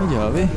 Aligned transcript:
Vad 0.00 0.12
gör 0.12 0.30
vi? 0.30 0.48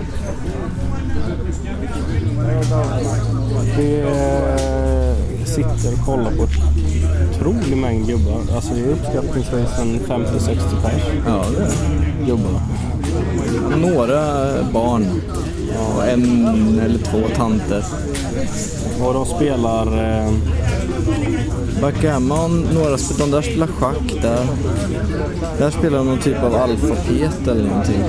Vi 3.78 4.00
eh, 4.02 5.46
sitter 5.46 5.94
och 5.94 6.06
kollar 6.06 6.32
på 6.32 6.44
en 6.44 7.30
otrolig 7.30 7.78
mängd 7.78 8.08
gubbar. 8.08 8.42
Alltså 8.56 8.74
det 8.74 8.80
är 8.80 8.88
uppskattningsvis 8.88 9.80
en 9.80 10.00
50-60 10.00 10.82
pers. 10.82 11.04
Ja, 11.26 11.46
det 11.58 11.64
är 11.64 12.26
Gubbar. 12.26 12.62
Några 13.78 14.24
barn 14.74 15.06
och 15.96 16.08
en 16.08 16.80
eller 16.80 17.00
två 17.00 17.36
tanter. 17.36 17.84
Och 19.02 19.14
de 19.14 19.26
spelar... 19.26 19.88
Eh, 20.26 20.32
Backgammon, 21.82 22.68
några 22.74 22.98
de 23.18 23.32
där 23.32 23.42
spelar 23.42 23.68
schack 23.68 24.22
där. 24.22 24.48
Där 25.58 25.72
spelar 25.72 25.98
de 25.98 26.08
någon 26.08 26.20
typ 26.20 26.44
av 26.44 26.56
alfabet 26.56 27.48
eller 27.48 27.70
någonting. 27.70 28.04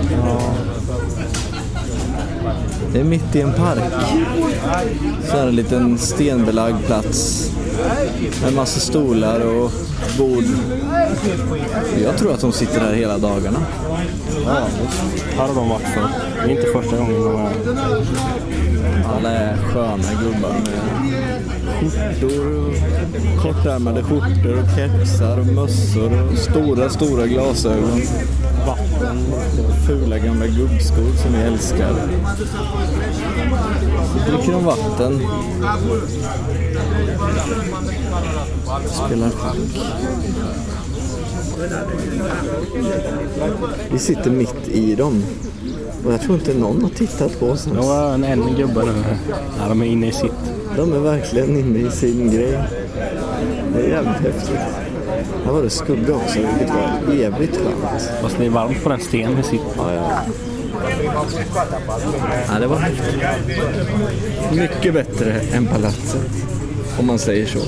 Det 2.92 3.00
är 3.00 3.04
mitt 3.04 3.36
i 3.36 3.40
en 3.40 3.52
park. 3.52 3.92
Så 5.30 5.36
är 5.36 5.42
det 5.42 5.48
en 5.48 5.56
liten 5.56 5.98
stenbelagd 5.98 6.86
plats. 6.86 7.50
Med 8.40 8.48
en 8.48 8.54
massa 8.54 8.80
stolar 8.80 9.40
och 9.40 9.72
bord. 10.18 10.44
Jag 12.04 12.18
tror 12.18 12.32
att 12.34 12.40
de 12.40 12.52
sitter 12.52 12.80
här 12.80 12.92
hela 12.92 13.18
dagarna. 13.18 13.58
ja. 14.46 14.66
Här 15.36 15.46
har 15.46 15.54
de 15.54 15.68
varit 15.68 15.88
för. 15.88 16.08
Det 16.34 16.52
är 16.52 16.56
inte 16.56 16.72
första 16.72 16.96
gången 16.96 17.22
de 17.22 17.34
är 17.34 17.38
här. 17.38 17.52
Alla 19.16 19.30
är 19.30 19.56
sköna 19.56 20.22
gubbar 20.22 20.52
med 20.52 21.00
skjortor, 21.80 22.68
och 22.68 23.42
kortärmade 23.42 24.02
skjortor 24.02 24.62
och 24.62 24.68
kepsar 24.76 25.38
och 25.40 25.46
mössor 25.46 26.30
och 26.32 26.38
stora, 26.38 26.88
stora 26.88 27.26
glasögon. 27.26 28.00
Fula 29.86 30.18
gamla 30.18 30.46
gubbskor 30.46 31.12
som 31.22 31.34
jag 31.34 31.46
älskar. 31.46 31.92
Dricker 34.28 34.52
de 34.52 34.64
vatten. 34.64 35.20
Spelar 38.86 39.30
schack. 39.30 39.56
Vi 43.90 43.98
sitter 43.98 44.30
mitt 44.30 44.68
i 44.68 44.94
dem. 44.94 45.24
Och 46.04 46.12
jag 46.12 46.20
tror 46.20 46.34
inte 46.34 46.54
någon 46.54 46.82
har 46.82 46.90
tittat 46.90 47.40
på 47.40 47.46
oss 47.46 47.66
ens. 47.66 47.80
Det 47.80 47.86
var 47.86 48.14
en, 48.14 48.24
en 48.24 48.54
gubbe 48.56 48.84
nu. 48.84 48.92
Ja, 49.58 49.68
de 49.68 49.82
är 49.82 49.86
inne 49.86 50.08
i 50.08 50.12
sitt. 50.12 50.32
De 50.76 50.92
är 50.92 50.98
verkligen 50.98 51.56
inne 51.56 51.78
i 51.78 51.90
sin 51.90 52.30
grej. 52.30 52.58
Det 53.74 53.80
är 53.80 53.88
jävligt 53.88 54.16
häftigt. 54.16 54.59
Här 55.44 55.52
var 55.52 55.62
det 55.62 55.70
skugga 55.70 56.14
också, 56.14 56.38
vilket 56.38 56.74
var 56.74 57.14
evigt 57.14 57.56
skönt. 57.56 58.10
Fast 58.22 58.38
det 58.38 58.46
är 58.46 58.50
varmt 58.50 58.82
på 58.82 58.88
den 58.88 59.00
stenen 59.00 59.36
vi 59.36 59.42
sitter. 59.42 59.66
Ja, 59.76 59.94
ja. 59.94 60.22
ja, 62.48 62.58
det 62.58 62.66
var 62.66 62.76
häftigt. 62.76 63.22
Mycket 64.52 64.94
bättre 64.94 65.40
än 65.40 65.66
palatset, 65.66 66.30
om 66.98 67.06
man 67.06 67.18
säger 67.18 67.46
så. 67.46 67.58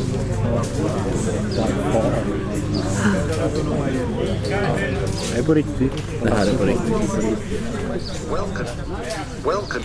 Det 5.33 5.39
är 5.39 5.43
på 5.43 5.55
riktigt. 5.55 5.93
Det 6.23 6.31
här 6.31 6.47
är 6.47 6.57
på 6.57 6.65
riktigt. 6.65 6.93
Welcome. 8.31 8.69
Welcome. 9.45 9.85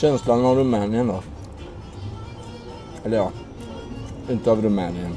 Känslan 0.06 0.44
av 0.44 0.56
Rumänien 0.56 1.06
då? 1.06 1.22
Eller 3.04 3.16
ja, 3.16 3.30
inte 4.30 4.50
av 4.50 4.62
Rumänien. 4.62 5.16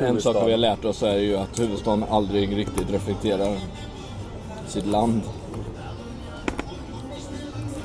En 0.00 0.20
sak 0.20 0.36
vi 0.46 0.50
har 0.50 0.58
lärt 0.58 0.84
oss 0.84 1.02
är 1.02 1.16
ju 1.16 1.36
att 1.36 1.60
huvudstaden 1.60 2.04
aldrig 2.10 2.56
riktigt 2.56 2.90
reflekterar 2.90 3.58
sitt 4.66 4.86
land. 4.86 5.20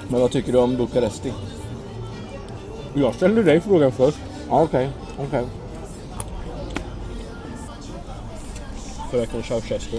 Men 0.08 0.22
vad 0.22 0.32
tycker 0.32 0.52
du 0.52 0.58
om 0.58 0.78
Bukaresti? 0.78 1.34
Jag 2.94 3.16
ställde 3.16 3.44
dig 3.44 3.62
frågan 3.62 3.92
först. 3.92 4.20
Ja, 4.50 4.62
okej. 4.64 4.90
okej. 5.28 5.46
Fröken 9.12 9.44
Ceausescu. 9.44 9.98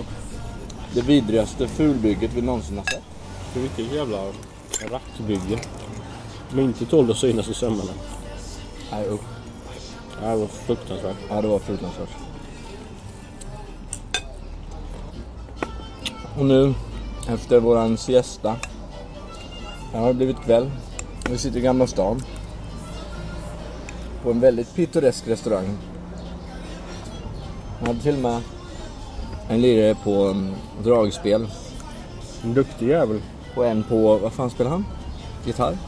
Det 0.94 1.00
vidrigaste 1.00 1.68
fulbygget 1.68 2.30
vi 2.34 2.42
någonsin 2.42 2.78
har 2.78 2.84
sett. 2.84 3.02
Det 3.54 3.60
vilket 3.60 3.92
jävla 3.94 4.18
rackbygge. 4.80 5.60
Som 6.50 6.60
inte 6.60 6.86
tål 6.86 7.10
att 7.10 7.16
synas 7.16 7.48
i 7.48 7.54
sömmarna. 7.54 7.92
Nej, 8.92 9.08
usch. 9.08 9.20
Ja, 10.22 10.28
Det 10.28 10.36
var 10.36 10.46
fruktansvärt. 10.46 11.16
Ja, 11.28 11.42
det 11.42 11.48
var 11.48 11.58
fruktansvärt. 11.58 12.08
Och 16.38 16.46
nu, 16.46 16.74
efter 17.28 17.60
våran 17.60 17.96
siesta. 17.96 18.56
Här 19.92 20.00
har 20.00 20.08
det 20.08 20.14
blivit 20.14 20.40
kväll. 20.40 20.70
Vi 21.30 21.38
sitter 21.38 21.58
i 21.58 21.62
Gamla 21.62 21.86
stan. 21.86 22.22
På 24.22 24.30
en 24.30 24.40
väldigt 24.40 24.74
pittoresk 24.74 25.28
restaurang. 25.28 25.78
Jag 27.80 27.86
hade 27.86 28.00
till 28.00 28.14
och 28.14 28.20
med 28.20 28.40
en 29.48 29.60
lirare 29.60 29.94
på 30.04 30.42
dragspel. 30.82 31.48
En 32.42 32.54
duktig 32.54 32.88
jävel. 32.88 33.20
Och 33.56 33.66
en 33.66 33.82
på, 33.82 34.18
vad 34.18 34.32
fan 34.32 34.50
spelar 34.50 34.70
han? 34.70 34.86
Gitarr? 35.44 35.78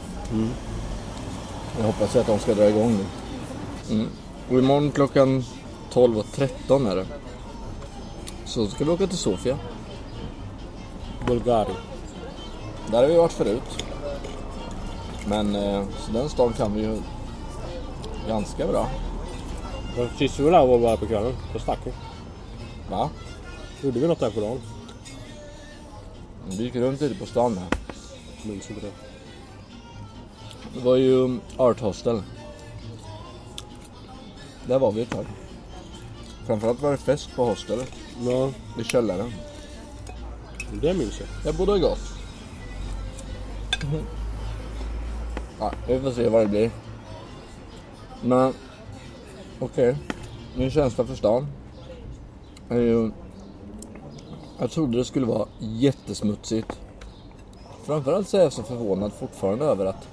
Jag 1.77 1.85
hoppas 1.85 2.15
att 2.15 2.27
de 2.27 2.39
ska 2.39 2.53
dra 2.53 2.69
igång 2.69 2.97
nu. 2.97 3.05
Mm. 3.95 4.07
Och 4.49 4.59
imorgon 4.59 4.91
klockan 4.91 5.43
12.13 5.93 6.91
är 6.91 6.95
det. 6.95 7.05
Så 8.45 8.67
ska 8.67 8.85
vi 8.85 8.91
åka 8.91 9.07
till 9.07 9.17
Sofia. 9.17 9.57
Bulgari. 11.27 11.73
Där 12.91 13.01
har 13.01 13.07
vi 13.07 13.15
varit 13.15 13.31
förut. 13.31 13.85
Men 15.27 15.55
eh, 15.55 15.83
så 15.99 16.11
den 16.11 16.29
stan 16.29 16.53
kan 16.53 16.73
vi 16.73 16.81
ju 16.81 16.97
ganska 18.27 18.67
bra. 18.67 18.87
Men 19.97 20.09
Sist 20.17 20.39
vi 20.39 20.43
var 20.43 20.51
där 20.51 20.65
var 20.65 20.79
bara 20.79 20.97
på 20.97 21.05
kvällen. 21.05 21.33
Då 21.53 21.59
stack 21.59 21.79
vi. 21.83 21.91
Va? 22.89 23.09
Gjorde 23.81 23.99
vi 23.99 24.07
något 24.07 24.19
där 24.19 24.29
på 24.29 24.39
dagen? 24.39 24.59
Vi 26.57 26.63
gick 26.63 26.75
runt 26.75 27.01
lite 27.01 27.15
på 27.15 27.25
stan 27.25 27.55
där. 27.55 27.67
Minns 28.49 28.69
inte 28.69 28.85
det. 28.85 28.91
Det 30.73 30.85
var 30.85 30.95
ju 30.95 31.39
Art 31.57 31.79
Hostel. 31.79 32.21
Där 34.67 34.79
var 34.79 34.91
vi 34.91 35.01
ett 35.01 35.09
tag. 35.09 35.25
Framförallt 36.47 36.81
var 36.81 36.91
det 36.91 36.97
fest 36.97 37.29
på 37.35 37.45
hostelet. 37.45 37.91
Ja, 38.21 38.51
I 38.79 38.83
källaren. 38.83 39.33
det 40.81 40.93
minns 40.93 41.19
jag. 41.19 41.27
Jag 41.45 41.55
bodde 41.55 41.79
gott. 41.79 41.99
Ja, 45.59 45.71
vi 45.87 45.99
får 45.99 46.11
se 46.11 46.29
vad 46.29 46.41
det 46.41 46.47
blir. 46.47 46.71
Men 48.23 48.53
okej. 49.59 49.97
Min 50.55 50.71
känsla 50.71 51.05
för 51.05 51.15
stan 51.15 51.47
är 52.69 52.79
ju... 52.79 53.11
Jag 54.59 54.71
trodde 54.71 54.97
det 54.97 55.05
skulle 55.05 55.25
vara 55.25 55.47
jättesmutsigt. 55.59 56.79
Framförallt 57.83 58.27
så 58.27 58.37
är 58.37 58.41
jag 58.41 58.53
så 58.53 58.63
förvånad 58.63 59.13
fortfarande 59.13 59.65
över 59.65 59.85
att 59.85 60.07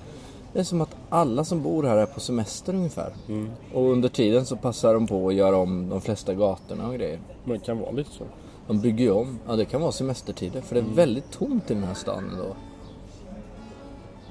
det 0.53 0.61
är 0.61 0.65
som 0.65 0.81
att 0.81 0.97
alla 1.09 1.45
som 1.45 1.63
bor 1.63 1.83
här 1.83 1.97
är 1.97 2.07
på 2.07 2.21
semester 2.21 2.75
ungefär. 2.75 3.13
Och 3.75 3.91
under 3.91 4.09
tiden 4.09 4.47
så 4.47 4.57
passar 4.57 4.95
de 4.95 5.07
på 5.07 5.29
att 5.29 5.35
göra 5.35 5.57
om 5.57 5.89
de 5.89 6.01
flesta 6.01 6.35
gatorna 6.35 6.89
och 6.89 6.95
grejer. 6.95 7.21
Men 7.45 7.59
det 7.59 7.65
kan 7.65 7.79
vara 7.79 7.91
lite 7.91 8.11
så. 8.11 8.25
De 8.67 8.81
bygger 8.81 9.05
ju 9.05 9.11
om. 9.11 9.39
Ja, 9.47 9.57
det 9.57 9.65
kan 9.65 9.81
vara 9.81 9.93
semestertider. 9.93 10.61
För 10.61 10.75
det 10.75 10.81
är 10.81 10.95
väldigt 10.95 11.31
tomt 11.31 11.71
i 11.71 11.75
den 11.75 11.85
här 11.85 11.95
stan 11.95 12.31
ändå. 12.33 12.57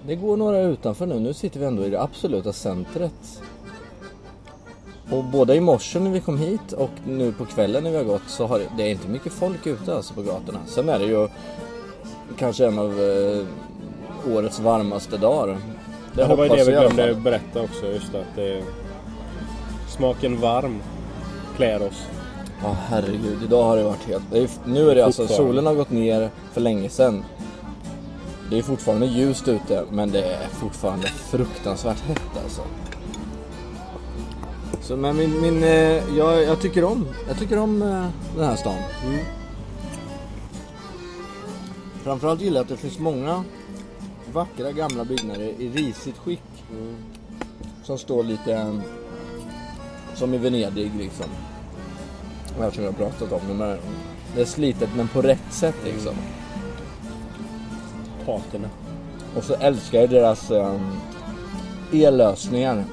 Det 0.08 0.16
går 0.16 0.38
några 0.38 0.62
utanför 0.62 1.06
nu. 1.06 1.20
Nu 1.20 1.34
sitter 1.34 1.60
vi 1.60 1.66
ändå 1.66 1.86
i 1.86 1.90
det 1.90 2.02
absoluta 2.02 2.54
centret. 2.54 3.42
Och 5.10 5.24
både 5.24 5.56
i 5.56 5.62
morse 5.62 6.00
när 6.00 6.12
vi 6.12 6.22
kom 6.22 6.38
hit 6.38 6.72
och 6.72 6.90
nu 7.08 7.32
på 7.32 7.46
kvällen 7.46 7.84
när 7.84 7.92
vi 7.92 7.98
har 7.98 8.04
gått 8.04 8.28
så 8.28 8.48
har 8.48 8.60
det, 8.60 8.66
det 8.78 8.84
är 8.84 8.90
inte 8.90 9.08
mycket 9.08 9.34
folk 9.34 9.68
ute 9.68 9.96
alltså 9.96 10.14
på 10.14 10.22
gatorna. 10.22 10.60
Sen 10.68 10.90
är 10.90 11.00
det 11.00 11.06
ju 11.06 11.28
kanske 12.38 12.66
en 12.66 12.80
av 12.80 13.02
eh, 13.02 14.36
årets 14.36 14.60
varmaste 14.60 15.18
dagar. 15.18 15.58
Det, 16.14 16.26
det 16.26 16.36
var 16.36 16.44
ju 16.44 16.50
det 16.50 16.64
vi 16.64 16.72
glömde 16.72 17.16
berätta 17.16 17.62
också. 17.62 17.86
Just 17.86 18.16
att 18.16 18.36
det, 18.36 18.64
smaken 19.88 20.42
varm 20.42 20.82
klär 21.56 21.82
oss. 21.82 22.08
Ja 22.64 22.78
herregud, 22.88 23.44
idag 23.44 23.64
har 23.64 23.78
det 23.78 23.84
varit 23.84 24.08
helt... 24.08 24.24
Det 24.32 24.40
är, 24.40 24.50
nu 24.66 24.90
är 24.90 24.96
det 24.96 25.06
alltså, 25.06 25.28
solen 25.28 25.66
har 25.66 25.74
gått 25.74 25.92
ner 25.92 26.30
för 26.54 26.62
länge 26.62 26.90
sedan. 26.90 27.26
Det 28.50 28.58
är 28.58 28.62
fortfarande 28.62 29.06
ljust 29.06 29.48
ute 29.48 29.84
men 29.92 30.12
det 30.12 30.22
är 30.22 30.48
fortfarande 30.48 31.08
fruktansvärt 31.08 32.00
hett 32.00 32.44
alltså. 32.44 32.62
Så 34.88 34.98
men 34.98 35.18
min, 35.18 35.42
min 35.42 35.64
eh, 35.64 36.18
jag, 36.18 36.44
jag 36.44 36.62
tycker 36.62 36.84
om, 36.84 37.08
jag 37.28 37.40
tycker 37.40 37.60
om 37.60 37.82
eh, 37.82 38.08
den 38.36 38.46
här 38.46 38.56
stan. 38.56 38.78
Framförallt 42.04 42.42
gillar 42.42 42.58
jag 42.58 42.64
att 42.64 42.70
det 42.70 42.78
finns 42.78 43.00
många 43.00 43.44
vackra 44.34 44.72
gamla 44.72 45.06
byggnader 45.06 45.54
i 45.60 45.70
risigt 45.70 46.18
skick. 46.18 46.64
Som 47.84 47.98
står 47.98 48.24
lite 48.24 48.54
eh, 48.54 48.76
som 50.16 50.34
i 50.34 50.38
Venedig 50.38 50.92
liksom. 50.98 51.26
Det 52.58 52.64
här 52.64 52.72
som 52.72 52.84
jag 52.84 52.92
har 52.92 52.98
pratat 52.98 53.32
om. 53.32 53.62
Är, 53.62 53.80
det 54.36 54.42
är 54.42 54.46
slitet 54.46 54.90
men 54.96 55.08
på 55.08 55.22
rätt 55.22 55.54
sätt 55.54 55.76
liksom. 55.84 56.16
Patina. 58.26 58.70
Och 59.36 59.44
så 59.44 59.54
älskar 59.54 60.00
jag 60.00 60.10
deras 60.10 60.52
um, 60.52 60.92
ellösningar. 61.94 62.84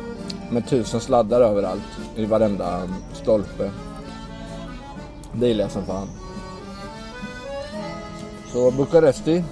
Med 0.53 0.69
tusen 0.69 1.01
sladdar 1.01 1.41
överallt. 1.41 1.83
I 2.17 2.25
varenda 2.25 2.89
stolpe. 3.13 3.71
Det 5.33 5.49
gillar 5.49 5.65
jag 5.65 5.71
som 5.71 5.87
fan. 5.87 6.09
Så 8.53 8.71
Bukaresti. 8.71 9.45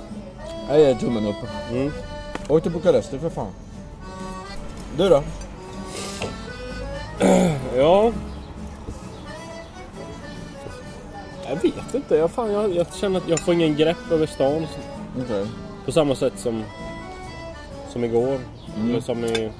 Jag 0.69 0.81
ger 0.81 0.95
tummen 0.95 1.27
upp. 1.27 1.37
Mm. 1.71 1.93
Åk 2.49 2.63
till 2.63 2.73
Bukaresti 2.73 3.19
för 3.19 3.31
fan. 3.31 3.53
Du 4.97 5.09
då? 5.09 5.23
Ja. 7.77 8.13
Jag 11.49 11.57
vet 11.63 11.95
inte. 11.95 12.17
Jag, 12.17 12.31
fan, 12.31 12.53
jag, 12.53 12.77
jag 12.77 12.95
känner 12.95 13.21
att 13.21 13.29
jag 13.29 13.41
får 13.41 13.55
ingen 13.55 13.77
grepp 13.77 14.11
över 14.11 14.27
stan. 14.27 14.67
Okej. 15.25 15.47
På 15.85 15.93
samma 15.93 16.15
sätt 16.15 16.33
som, 16.37 16.65
som 17.89 18.05
igår. 18.05 18.39
Mm. 18.77 18.91
Eller 18.91 19.01
som 19.01 19.25
i 19.25 19.51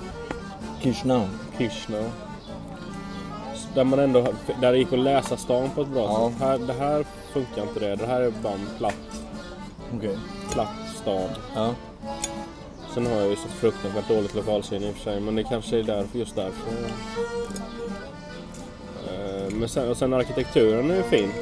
Kishnau. 0.83 1.27
Krishna. 1.59 1.99
Där 3.75 3.85
man 3.85 3.99
ändå, 3.99 4.27
där 4.61 4.73
det 4.73 4.79
gick 4.79 4.93
att 4.93 4.99
läsa 4.99 5.37
stan 5.37 5.71
på 5.75 5.83
ett 5.83 5.89
bra 5.89 6.03
Ja. 6.03 6.31
sätt. 6.31 6.41
Här, 6.41 6.59
det 6.59 6.73
här 6.73 7.05
funkar 7.33 7.63
inte 7.63 7.81
det. 7.81 7.97
Det 7.97 8.07
här 8.07 8.21
är 8.21 8.31
bara 8.31 8.53
en 8.53 8.69
platt, 8.79 9.23
Okej. 9.97 10.19
platt 10.53 10.69
stad. 11.03 11.31
Ja. 11.55 11.75
Sen 12.95 13.07
har 13.07 13.13
jag 13.13 13.29
ju 13.31 13.37
så 13.37 13.49
fruktansvärt 13.49 14.09
dåligt 14.09 14.35
lokalsinne 14.35 14.87
i 14.89 14.91
och 14.91 14.95
för 14.95 15.03
sig. 15.03 15.21
Men 15.21 15.35
det 15.37 15.45
kanske 15.45 15.79
är 15.79 15.83
därför, 15.83 16.19
just 16.19 16.37
därför. 16.37 16.73
Eh, 19.09 19.51
Men 19.55 19.69
sen, 19.69 19.91
och 19.91 19.97
sen 19.97 20.13
arkitekturen 20.15 20.91
är 20.91 20.97
ju 20.97 21.03
fin. 21.03 21.33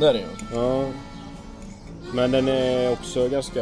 Det 0.00 0.08
är 0.08 0.12
det 0.12 0.18
ju. 0.18 0.26
Ja. 0.54 0.84
Men 2.14 2.30
den 2.30 2.48
är 2.48 2.92
också 2.92 3.28
ganska 3.28 3.60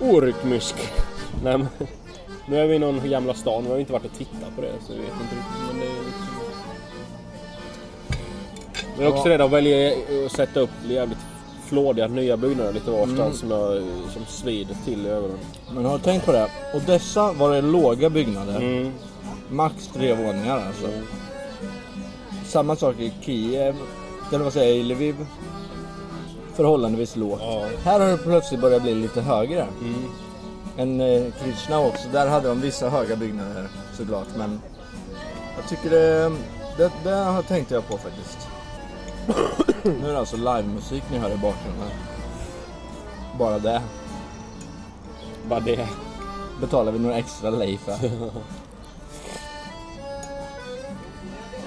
orytmisk. 0.00 0.74
Nej, 1.44 1.58
men, 1.58 1.68
nu 2.48 2.60
är 2.60 2.66
vi 2.66 2.74
i 2.74 2.78
någon 2.78 3.10
gamla 3.10 3.34
stan. 3.34 3.64
Vi 3.64 3.70
har 3.70 3.78
inte 3.78 3.92
varit 3.92 4.04
och 4.04 4.18
tittat 4.18 4.56
på 4.56 4.60
det 4.62 4.72
så 4.86 4.92
vi 4.92 4.98
vet 4.98 5.08
inte 5.22 5.34
riktigt. 5.36 5.66
Men 5.70 5.80
det 5.80 5.86
är 5.86 6.04
liksom... 6.06 6.26
Jag 8.98 9.04
är 9.06 9.12
också 9.12 9.28
Ja. 9.28 9.34
rädd 9.34 9.40
att 9.40 9.50
välja 9.50 9.92
att 10.26 10.32
sätta 10.32 10.60
upp 10.60 10.70
jävligt 10.88 11.18
flådiga 11.68 12.06
nya 12.08 12.36
byggnader 12.36 12.72
lite 12.72 12.90
varstans 12.90 13.18
Mm. 13.18 13.34
som, 13.34 13.50
jag, 13.50 13.82
som 14.12 14.24
svider 14.28 14.76
till 14.84 15.06
i 15.06 15.08
ögonen. 15.08 15.38
Men 15.74 15.84
har 15.84 15.98
du 15.98 16.04
tänkt 16.04 16.26
på 16.26 16.32
det? 16.32 16.48
Och 16.74 16.80
dessa 16.86 17.32
var 17.32 17.50
det 17.54 17.60
låga 17.60 18.10
byggnader. 18.10 18.56
Mm. 18.56 18.92
Max 19.50 19.88
tre 19.94 20.14
våningar 20.14 20.56
alltså. 20.66 20.88
Samma 22.44 22.76
sak 22.76 23.00
i 23.00 23.12
Kiev, 23.20 23.74
eller 24.32 24.44
vad 24.44 24.52
säger 24.52 24.68
jag, 24.68 24.78
i 24.78 24.82
Lviv. 24.82 25.14
Förhållandevis 26.54 27.16
lågt. 27.16 27.40
Ja. 27.42 27.66
Här 27.84 28.00
har 28.00 28.06
det 28.08 28.16
plötsligt 28.18 28.60
börjat 28.60 28.82
bli 28.82 28.94
lite 28.94 29.20
högre. 29.20 29.66
Mm. 29.80 30.04
En 30.76 31.00
eh, 31.00 31.32
Krishna 31.42 31.80
också, 31.80 32.08
där 32.12 32.26
hade 32.28 32.48
de 32.48 32.60
vissa 32.60 32.88
höga 32.90 33.16
byggnader 33.16 33.68
såklart. 33.96 34.26
Men 34.36 34.60
jag 35.56 35.68
tycker 35.68 35.90
det, 35.90 36.32
det, 36.76 36.90
det 37.04 37.42
tänkte 37.48 37.74
jag 37.74 37.88
på 37.88 37.98
faktiskt. 37.98 38.48
nu 39.84 40.08
är 40.08 40.12
det 40.12 40.18
alltså 40.18 40.36
livemusik 40.36 41.02
ni 41.12 41.18
hör 41.18 41.30
i 41.30 41.36
bakgrunden. 41.36 41.88
Bara 43.38 43.58
det 43.58 43.82
Bara 45.48 45.60
det. 45.60 45.88
betalar 46.60 46.92
vi 46.92 46.98
några 46.98 47.16
extra 47.16 47.50
lej 47.50 47.78
för. 47.78 48.10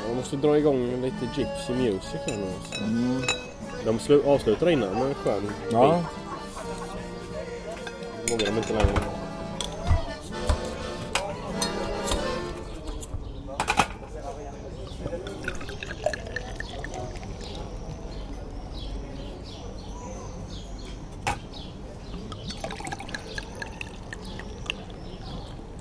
Man 0.07 0.17
måste 0.17 0.35
dra 0.35 0.57
igång 0.57 1.01
lite 1.01 1.25
Gypsy 1.35 1.73
Music 1.73 2.19
här 2.27 2.37
nu. 2.37 2.47
Alltså. 2.59 2.83
Mm. 2.83 3.21
De 3.85 3.97
slu- 3.99 4.27
avslutar 4.35 4.69
innan 4.69 4.93
med 4.93 5.07
en 5.07 5.13
skön 5.13 5.51
Ja, 5.71 5.87
beat. 5.87 6.05
Vågar 8.29 8.45
de 8.45 8.57
inte 8.57 8.73
längre. 8.73 8.93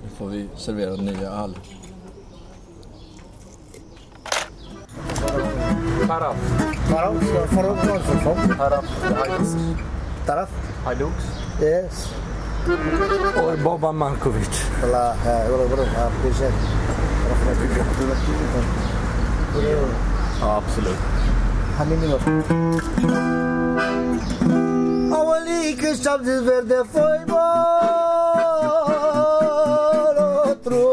nu 0.02 0.08
får 0.16 0.26
vi 0.26 0.48
servera 0.56 0.96
nya 0.96 1.30
öl. 1.30 1.58
Taraf. 6.08 6.36
The 8.06 8.18
phone. 8.24 8.54
Taraf. 8.56 8.84
Hajduk. 9.02 9.78
Taraf? 10.26 10.48
Hajduk. 10.84 11.12
Yes. 11.62 12.27
Or 12.69 13.56
je 13.56 13.93
Markovic. 13.93 14.55
La, 14.93 15.15
Hvala, 15.25 15.44
vrlo, 15.49 15.65
vrlo, 15.69 15.85
bliže. 16.23 16.49
Absolut. 20.43 20.97
Hani 21.79 21.94
minuto. 22.00 22.31
Ovo 25.20 25.34
lică 25.44 25.89
zis 26.22 26.41
verde 26.43 26.81
foi 26.93 27.25
bolotru. 30.46 30.84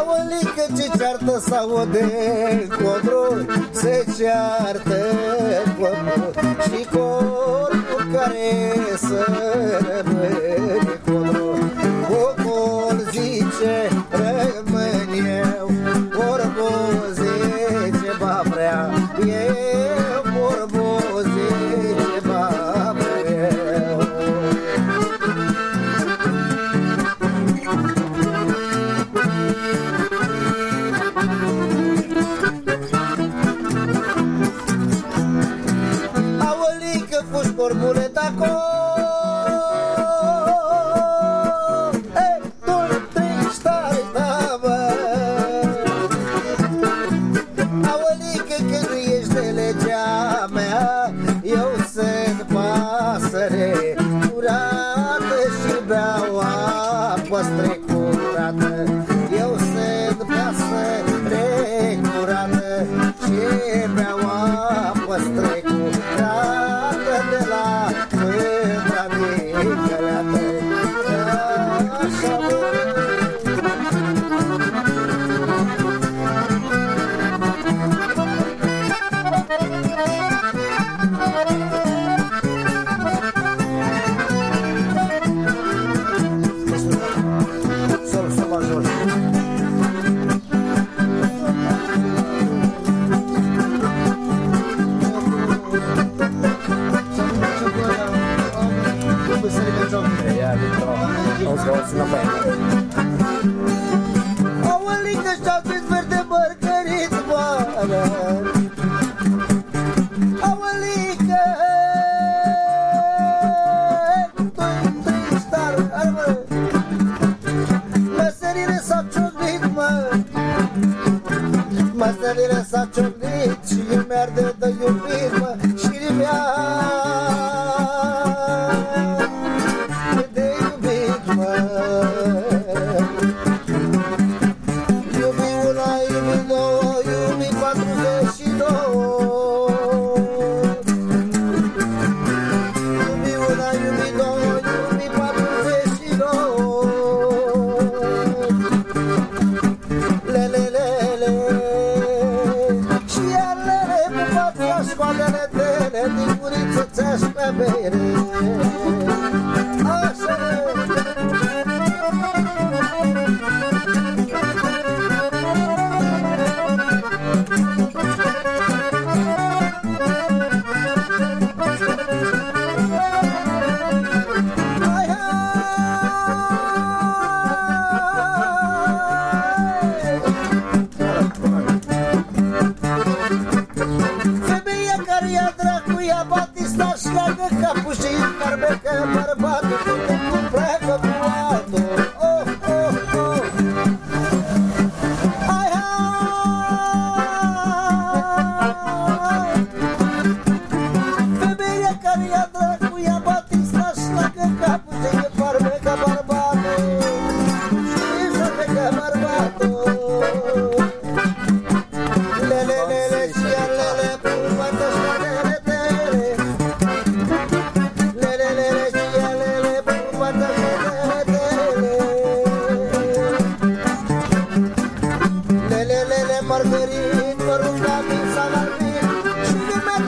Ovo 0.00 0.14
lică 0.28 0.64
ce 0.76 0.86
ceartă 0.98 1.38
sau 1.48 1.86
de 1.92 2.06
codru, 2.68 3.46
se 3.70 4.04
ceartă 4.18 4.98
cu 5.78 5.86
și 6.62 6.84
codru. 6.92 7.37
Care 8.12 8.96
să 8.96 9.24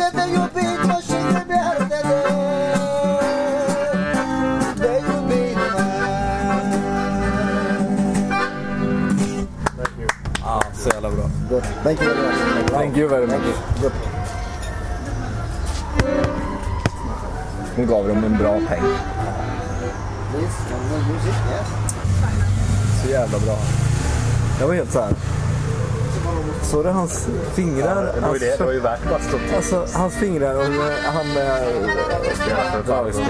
și 0.01 1.19
de 1.33 1.45
mierte 1.49 1.99
de 2.09 2.21
De 4.81 5.03
iubit, 5.09 5.57
mă 5.57 5.79
Ja, 10.45 10.61
så 10.83 10.89
jävla 10.93 11.09
bra. 11.09 11.25
Good. 11.49 11.65
Thank 11.83 12.01
you 12.01 12.09
very 12.09 12.23
much. 12.27 12.71
Thank 12.71 12.97
you 12.97 13.09
very 13.09 13.27
much. 13.27 13.45
Good. 13.81 13.93
Nu 17.77 17.85
gav 17.85 18.07
de 18.07 18.13
en 18.13 18.37
bra 18.39 18.53
peng. 18.69 18.85
Så 23.03 23.11
jävla 23.11 23.39
bra. 23.39 23.57
Jag 24.61 24.67
var 24.67 24.75
helt 24.75 24.93
så 24.93 25.01
här. 25.01 25.30
Såg 26.63 26.85
du 26.85 26.91
hans 26.91 27.29
fingrar? 27.55 28.13
Det 28.15 28.21
var 28.21 28.33
ju 28.35 28.39
det, 28.39 28.59
det 28.59 28.65
var 28.65 28.73
ju 28.73 28.81
värt 28.81 29.11
bastot. 29.11 29.41
Alltså 29.57 29.87
hans 29.95 30.15
fingrar 30.15 30.55
och 30.55 30.65
eh, 30.65 31.13
han 31.15 31.29
med... 31.35 31.67
Ja, 32.89 33.03
visst. 33.03 33.21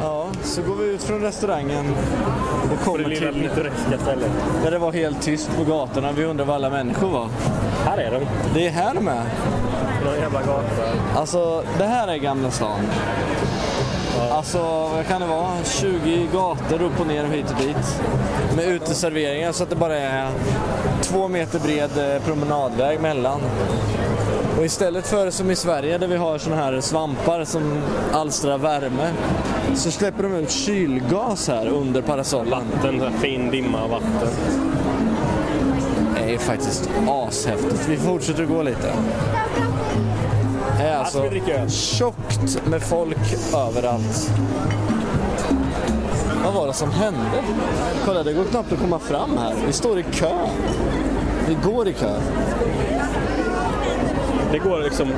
Ja, 0.00 0.26
så 0.42 0.62
går 0.62 0.74
vi 0.74 0.84
ut 0.84 1.02
från 1.02 1.20
restaurangen 1.20 1.94
och 2.72 2.84
kommer 2.84 2.98
det 2.98 3.08
lilla 3.08 3.32
till 3.32 3.42
pittoreska 3.42 3.98
stället. 4.02 4.30
där 4.62 4.70
det 4.70 4.78
var 4.78 4.92
helt 4.92 5.22
tyst 5.22 5.50
på 5.56 5.64
gatorna. 5.64 6.12
Vi 6.12 6.24
undrar 6.24 6.44
var 6.44 6.54
alla 6.54 6.70
människor 6.70 7.08
var. 7.10 7.28
Här 7.84 7.98
är 7.98 8.10
de. 8.10 8.26
Det 8.54 8.66
är 8.66 8.70
här 8.70 8.94
med. 8.94 9.26
Någon 10.04 10.14
jävla 10.14 10.40
gata. 10.40 10.82
Alltså, 11.16 11.64
det 11.78 11.84
här 11.84 12.08
är 12.08 12.16
Gamla 12.16 12.50
stan. 12.50 12.80
Alltså, 14.28 14.58
vad 14.94 15.06
kan 15.06 15.20
det 15.20 15.26
vara? 15.26 15.64
20 15.64 16.28
gator 16.32 16.82
upp 16.82 17.00
och 17.00 17.06
ner 17.06 17.24
och 17.24 17.30
hit 17.30 17.50
och 17.50 17.62
dit. 17.62 18.02
Med 18.56 18.68
uteserveringar 18.68 19.52
så 19.52 19.62
att 19.62 19.70
det 19.70 19.76
bara 19.76 19.98
är 19.98 20.30
två 21.02 21.28
meter 21.28 21.58
bred 21.58 22.14
eh, 22.14 22.22
promenadväg 22.22 23.00
mellan. 23.00 23.40
Och 24.58 24.64
istället 24.64 25.06
för 25.06 25.30
som 25.30 25.50
i 25.50 25.56
Sverige 25.56 25.98
där 25.98 26.06
vi 26.06 26.16
har 26.16 26.38
såna 26.38 26.56
här 26.56 26.80
svampar 26.80 27.44
som 27.44 27.82
alstrar 28.12 28.58
värme 28.58 29.12
så 29.74 29.90
släpper 29.90 30.22
de 30.22 30.34
ut 30.34 30.50
kylgas 30.50 31.48
här 31.48 31.66
under 31.66 32.02
parasollen. 32.02 32.50
Vatten, 32.50 33.12
fin 33.20 33.50
dimma 33.50 33.82
av 33.82 33.90
vatten. 33.90 34.28
Det 36.14 36.34
är 36.34 36.38
faktiskt 36.38 36.90
ashäftigt. 37.08 37.88
Vi 37.88 37.96
fortsätter 37.96 38.44
gå 38.44 38.62
lite. 38.62 38.92
Alltså 41.14 41.68
tjockt 41.68 42.66
med 42.66 42.82
folk 42.82 43.16
överallt. 43.54 44.30
Vad 46.44 46.54
var 46.54 46.66
det 46.66 46.72
som 46.72 46.90
hände? 46.90 47.42
Kolla, 48.04 48.22
det 48.22 48.32
går 48.32 48.44
knappt 48.44 48.72
att 48.72 48.78
komma 48.78 48.98
fram 48.98 49.38
här. 49.38 49.54
Vi 49.66 49.72
står 49.72 49.98
i 49.98 50.02
kö. 50.02 50.46
Vi 51.48 51.56
går 51.64 51.88
i 51.88 51.92
kö. 51.92 52.20
Det 54.52 54.58
går 54.58 54.80
liksom 54.80 55.08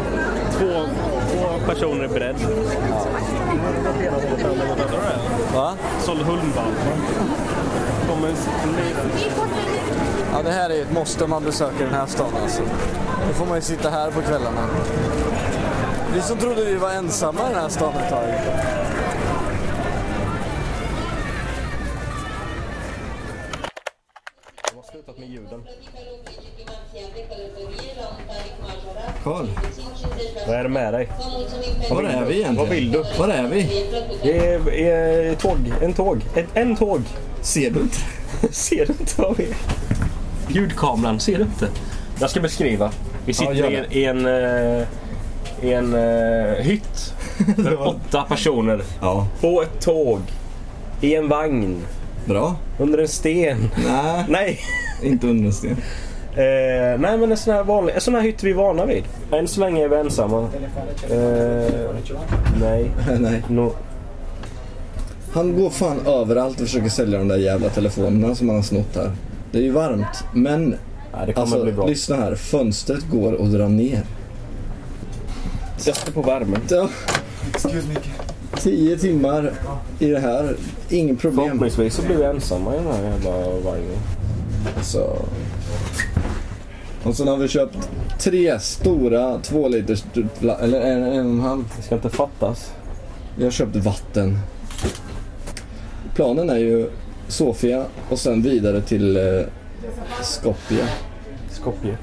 två, 0.58 0.84
två 1.32 1.66
personer 1.66 2.04
i 2.04 2.08
bredd. 2.08 2.36
Va? 5.54 5.76
Solhulmvall. 6.00 6.72
Kommer 8.08 8.28
en 8.28 8.34
Ja, 10.32 10.42
det 10.42 10.50
här 10.50 10.70
är 10.70 10.82
ett 10.82 10.92
måste 10.92 11.26
man 11.26 11.44
besöker 11.44 11.84
den 11.84 11.94
här 11.94 12.06
stan 12.06 12.32
alltså. 12.42 12.62
Då 13.28 13.34
får 13.34 13.46
man 13.46 13.56
ju 13.56 13.62
sitta 13.62 13.90
här 13.90 14.10
på 14.10 14.20
kvällarna. 14.20 14.68
Vi 16.14 16.22
som 16.22 16.38
trodde 16.38 16.64
vi 16.64 16.74
var 16.74 16.90
ensamma 16.90 17.40
i 17.40 17.52
den 17.52 17.62
här 17.62 17.68
stan 17.68 17.94
ett 17.94 18.10
tag. 18.10 18.22
De 24.70 24.76
har 24.76 24.82
slutat 24.90 25.18
med 25.18 25.28
ljuden. 25.28 25.62
Karl, 29.24 29.46
Vad 30.46 30.56
är 30.56 30.62
det 30.62 30.68
med 30.68 30.92
dig? 30.92 31.08
var 31.90 32.02
är 32.02 32.24
vi 32.24 32.34
egentligen? 32.34 32.56
Vad 32.56 32.68
vill 32.68 32.92
du? 32.92 33.04
Var 33.18 33.28
är 33.28 33.48
vi? 33.48 33.86
Det 34.22 34.46
är, 34.46 34.70
är 34.72 35.34
tåg. 35.34 35.72
En 35.82 35.92
tåg. 35.94 36.20
Ett, 36.34 36.46
en 36.54 36.76
tåg. 36.76 37.00
Ser 37.40 37.70
du 37.70 37.80
inte? 37.80 37.98
Ser 38.54 38.86
du 38.86 38.92
inte 39.00 39.22
vad 39.22 39.36
vi 39.36 39.44
är? 39.44 39.56
Ljudkameran, 40.48 41.20
ser 41.20 41.36
du 41.38 41.42
inte? 41.42 41.68
Jag 42.20 42.30
ska 42.30 42.40
beskriva. 42.40 42.92
Vi 43.26 43.34
sitter 43.34 43.52
gör 43.52 43.70
i 43.70 43.76
en, 43.76 43.92
i 43.92 44.04
en, 44.04 44.26
eh, 44.26 44.86
i 45.62 45.72
en 45.72 45.94
eh, 45.94 46.54
hytt 46.64 47.14
för 47.56 47.86
åtta 47.88 48.22
personer. 48.22 48.82
Ja, 49.00 49.26
På 49.40 49.62
ett 49.62 49.80
tåg. 49.80 50.20
I 51.00 51.14
en 51.14 51.28
vagn. 51.28 51.76
bra. 52.24 52.56
Under 52.78 52.98
en 52.98 53.08
sten. 53.08 53.70
Nej, 53.86 54.24
Nej! 54.28 54.58
inte 55.02 55.26
under 55.26 55.46
en 55.46 55.52
sten. 55.52 55.76
Eh, 56.36 57.00
nej 57.00 57.18
men 57.18 57.30
en 57.30 57.36
sån 57.36 57.54
här 57.54 57.64
vanlig, 57.64 57.94
en 57.94 58.00
sån 58.00 58.14
här 58.14 58.22
hytt 58.22 58.42
vi 58.42 58.50
är 58.50 58.54
vana 58.54 58.84
vid. 58.86 59.04
Än 59.32 59.48
så 59.48 59.60
länge 59.60 59.84
är 59.84 59.88
vi 59.88 59.96
ensamma. 59.96 60.48
Eh, 61.10 61.90
nej. 62.60 62.90
Nej. 63.20 63.42
No, 63.48 63.72
Han 65.32 65.56
går 65.60 65.70
fan 65.70 66.06
överallt 66.06 66.60
och 66.60 66.66
försöker 66.66 66.88
sälja 66.88 67.18
de 67.18 67.28
där 67.28 67.36
jävla 67.36 67.68
telefonerna 67.68 68.34
som 68.34 68.48
han 68.48 68.56
har 68.56 68.62
snott 68.62 68.96
här. 68.96 69.10
Det 69.52 69.58
är 69.58 69.62
ju 69.62 69.70
varmt, 69.72 70.24
men 70.34 70.76
kommer 71.12 71.40
alltså 71.40 71.86
lyssna 71.86 72.16
här. 72.16 72.34
Fönstret 72.34 73.10
går 73.10 73.42
att 73.44 73.52
dra 73.52 73.68
ner. 73.68 74.02
Sätt 75.82 76.02
det 76.06 76.12
på 76.12 76.22
värmen. 76.22 76.60
Ja. 76.68 76.88
Tio 78.56 78.98
timmar 78.98 79.52
i 79.98 80.06
det 80.06 80.18
här, 80.18 80.56
ingen 80.88 81.16
problem. 81.16 81.44
Förhoppningsvis 81.46 81.94
så 81.94 82.02
blir 82.02 82.16
vi 82.16 82.24
ensamma 82.24 82.74
i 82.74 82.78
den 82.78 82.86
här 82.86 83.02
jävla 83.02 83.30
vagnen. 83.40 83.98
Så. 84.82 85.16
Och 87.02 87.16
sen 87.16 87.28
har 87.28 87.36
vi 87.36 87.48
köpt 87.48 87.90
tre 88.18 88.60
stora 88.60 89.38
två 89.38 89.68
liters, 89.68 90.04
eller 90.40 90.80
en, 90.80 91.02
en 91.02 91.26
och 91.26 91.34
en 91.34 91.40
halv. 91.40 91.64
Det 91.76 91.82
ska 91.82 91.94
inte 91.94 92.10
fattas. 92.10 92.72
Vi 93.36 93.44
har 93.44 93.50
köpt 93.50 93.76
vatten. 93.76 94.38
Planen 96.14 96.50
är 96.50 96.58
ju 96.58 96.90
Sofia 97.28 97.84
och 98.08 98.18
sen 98.18 98.42
vidare 98.42 98.80
till 98.80 99.16
eh, 99.16 99.42
Skopje. 100.22 100.88
Skopje. 101.50 101.98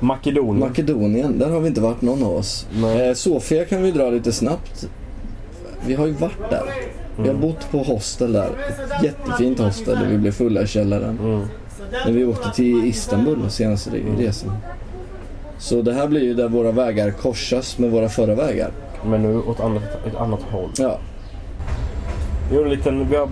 Makedonien. 0.00 0.58
Makedonien, 0.58 1.38
där 1.38 1.50
har 1.50 1.60
vi 1.60 1.68
inte 1.68 1.80
varit 1.80 2.02
någon 2.02 2.22
av 2.22 2.36
oss. 2.36 2.66
Eh, 3.08 3.14
Sofia 3.14 3.64
kan 3.64 3.82
vi 3.82 3.90
dra 3.90 4.10
lite 4.10 4.32
snabbt. 4.32 4.88
Vi 5.86 5.94
har 5.94 6.06
ju 6.06 6.12
varit 6.12 6.50
där. 6.50 6.62
Vi 7.16 7.22
Mm. 7.28 7.34
har 7.36 7.42
bott 7.48 7.70
på 7.70 7.78
hostel 7.78 8.32
där. 8.32 8.46
Ett 8.68 9.04
jättefint 9.04 9.58
hostel 9.58 9.98
där 9.98 10.06
vi 10.06 10.18
blev 10.18 10.32
fulla 10.32 10.62
i 10.62 10.66
källaren. 10.66 11.18
Mm. 11.18 11.40
När 12.06 12.12
vi 12.12 12.24
åkte 12.24 12.50
till 12.50 12.84
Istanbul 12.84 13.50
senaste 13.50 13.90
re- 13.90 14.18
resan. 14.18 14.52
Så 15.58 15.82
det 15.82 15.92
här 15.92 16.08
blir 16.08 16.20
ju 16.22 16.34
där 16.34 16.48
våra 16.48 16.72
vägar 16.72 17.10
korsas 17.10 17.78
med 17.78 17.90
våra 17.90 18.08
förra 18.08 18.34
vägar. 18.34 18.70
Men 19.06 19.22
nu 19.22 19.38
åt 19.42 19.60
annat, 19.60 19.82
ett 20.06 20.16
annat 20.16 20.40
håll. 20.42 20.70
Ja, 20.78 20.98
Vi 22.50 22.56
har, 22.56 22.64
en 22.64 22.70
liten, 22.70 23.08
vi, 23.10 23.16
har 23.16 23.28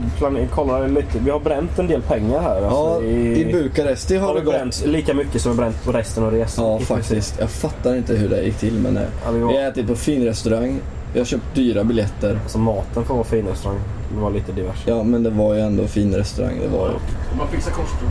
kollat 0.51 0.91
lite, 0.91 1.19
vi 1.19 1.31
har 1.31 1.41
bränt 1.41 1.79
en 1.79 1.87
del 1.87 2.03
pengar 2.03 2.41
här. 2.41 2.61
ja 2.63 2.67
Alltså, 2.95 3.05
i 3.09 3.49
Bukaresti 3.53 4.17
har 4.17 4.27
har 4.27 4.35
det 4.35 4.41
vi 4.41 4.45
gått. 4.47 4.55
bränt 4.55 4.83
lika 4.87 5.15
mycket 5.15 5.43
som 5.43 5.53
vi 5.53 5.59
bränt 5.59 5.85
på 5.85 5.93
resten 5.93 6.25
av 6.25 6.31
resan. 6.33 6.65
Ja, 6.65 6.81
i 6.81 6.85
faktiskt. 6.85 7.35
Jag 7.41 7.51
fattar 7.51 7.95
inte 7.97 8.15
hur 8.15 8.29
det 8.29 8.43
gick 8.43 8.57
till 8.57 8.75
men 8.75 8.97
eh, 8.97 9.03
Ja, 9.25 9.31
vi 9.31 9.39
var- 9.41 9.53
vi 9.53 9.57
har 9.63 9.69
ätit 9.71 9.87
på 9.87 9.95
fin 9.95 10.25
restaurang. 10.25 10.81
Vi 11.13 11.19
har 11.19 11.27
köpt 11.27 11.55
dyra 11.55 11.85
biljetter. 11.85 12.39
Alltså 12.43 12.59
maten 12.59 13.05
på 13.05 13.15
vår 13.15 13.25
fina 13.25 13.51
restaurang. 13.51 13.79
Det 14.15 14.21
var 14.21 14.31
lite 14.31 14.53
diverse. 14.53 14.91
Ja, 14.91 15.03
men 15.03 15.23
det 15.23 15.31
var 15.31 15.55
ju 15.55 15.61
ändå 15.61 15.87
fin 15.87 16.15
restaurang. 16.15 16.55
Det 16.63 16.77
var 16.79 16.89
ju... 16.89 16.95
Man 17.39 17.49
fixar 17.49 17.71
korsdrag. 17.73 18.11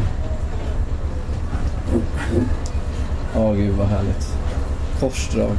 Ja, 3.36 3.52
gud 3.54 3.74
vad 3.78 3.88
härligt. 3.88 4.28
Korsdrag. 5.00 5.52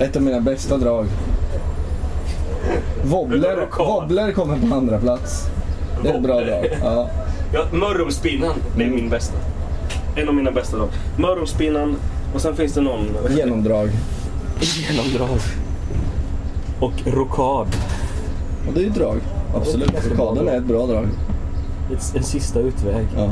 Ett 0.00 0.16
av 0.16 0.22
mina 0.22 0.40
bästa 0.40 0.76
drag. 0.76 1.06
Wobbler, 3.04 3.68
wobbler 3.78 4.32
kommer 4.32 4.68
på 4.68 4.74
andra 4.74 4.98
plats. 4.98 5.46
Det 6.02 6.08
är 6.08 6.14
ett 6.14 6.22
bra 6.22 6.40
drag. 6.40 6.66
Ja. 6.82 7.08
Ja, 7.52 7.64
Mörrumspinnan. 7.72 8.54
Det 8.76 8.84
är 8.84 8.90
min 8.90 9.08
bästa. 9.08 9.36
En 10.16 10.28
av 10.28 10.34
mina 10.34 10.50
bästa 10.50 10.76
drag. 10.76 10.88
Mörrumspinnan 11.18 11.96
och 12.34 12.40
sen 12.40 12.56
finns 12.56 12.72
det 12.72 12.80
någon... 12.80 13.08
Genomdrag. 13.36 13.90
Genomdrag. 14.60 15.38
Och 16.80 16.92
rokad. 17.06 17.66
Och 18.68 18.72
det 18.74 18.80
är 18.80 18.82
ju 18.82 18.88
ett 18.88 18.94
drag. 18.94 19.16
Absolut. 19.54 20.10
Rokaden 20.10 20.48
är 20.48 20.56
ett 20.56 20.64
bra 20.64 20.86
drag. 20.86 21.06
En 22.14 22.22
sista 22.22 22.60
utväg. 22.60 23.06
Ja. 23.16 23.30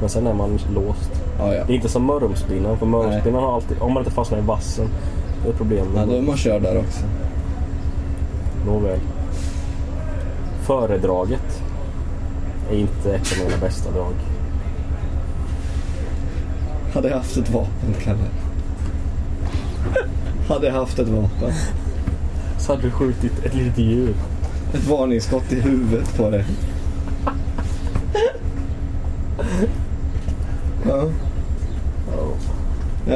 Men 0.00 0.08
sen 0.08 0.26
är 0.26 0.34
man 0.34 0.58
låst. 0.74 1.10
Ja, 1.38 1.54
ja. 1.54 1.64
Det 1.64 1.72
är 1.72 1.74
inte 1.74 1.88
som 1.88 2.04
Mörrumspinnan. 2.04 2.78
För 2.78 2.86
Mörrumspinnan 2.86 3.42
har 3.42 3.54
alltid... 3.54 3.76
Om 3.80 3.92
man 3.92 4.00
inte 4.00 4.14
fastnar 4.14 4.38
i 4.38 4.42
vassen. 4.42 4.88
Det 5.44 5.48
är 5.48 5.52
problem. 5.52 5.86
ja 5.96 6.06
då 6.06 6.14
är 6.14 6.22
man 6.22 6.36
kör 6.36 6.60
där 6.60 6.78
också. 6.78 7.00
Nåväl. 8.66 9.00
Föredraget 10.62 11.62
är 12.70 12.76
inte 12.76 13.14
ett 13.14 13.32
av 13.32 13.44
mina 13.44 13.60
bästa 13.60 13.90
drag. 13.90 14.14
Hade 16.94 17.08
jag 17.08 17.16
haft 17.16 17.36
ett 17.36 17.50
vapen, 17.50 17.94
Kalle. 18.02 18.18
Hade 20.48 20.66
jag 20.66 20.74
haft 20.74 20.98
ett 20.98 21.08
vapen. 21.08 21.52
Så 22.58 22.72
hade 22.72 22.82
du 22.82 22.90
skjutit 22.90 23.44
ett 23.44 23.54
litet 23.54 23.78
djur. 23.78 24.14
Ett 24.74 24.88
varningsskott 24.88 25.52
i 25.52 25.60
huvudet 25.60 26.16
på 26.16 26.30
dig. 26.30 26.44
Ja. 30.88 31.08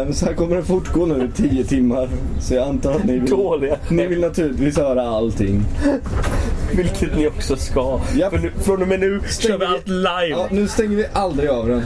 Men 0.04 0.14
så 0.14 0.26
här 0.26 0.32
kommer 0.34 0.56
det 0.56 0.62
fortgå 0.62 1.06
nu 1.06 1.24
i 1.24 1.42
tio 1.42 1.64
timmar. 1.64 2.08
Så 2.40 2.54
jag 2.54 2.68
antar 2.68 2.92
att 2.94 3.04
ni 3.04 3.18
vill, 3.18 3.30
Dåliga 3.30 3.76
ni 3.90 4.06
vill 4.06 4.20
naturligtvis 4.20 4.76
höra 4.76 5.02
allting. 5.08 5.64
Vilket 6.72 7.16
ni 7.16 7.26
också 7.28 7.56
ska. 7.56 8.00
Japp. 8.16 8.30
För 8.32 8.38
nu, 8.38 8.50
från 8.62 8.82
och 8.82 8.88
med 8.88 9.00
nu 9.00 9.20
Stänger 9.28 9.58
kör 9.58 9.58
vi 9.58 9.66
vi- 9.66 9.74
allt 9.74 9.88
live. 9.88 10.28
Ja, 10.40 10.46
nu 10.50 10.68
stänger 10.68 10.96
vi 10.96 11.06
aldrig 11.12 11.48
av 11.50 11.68
den. 11.68 11.82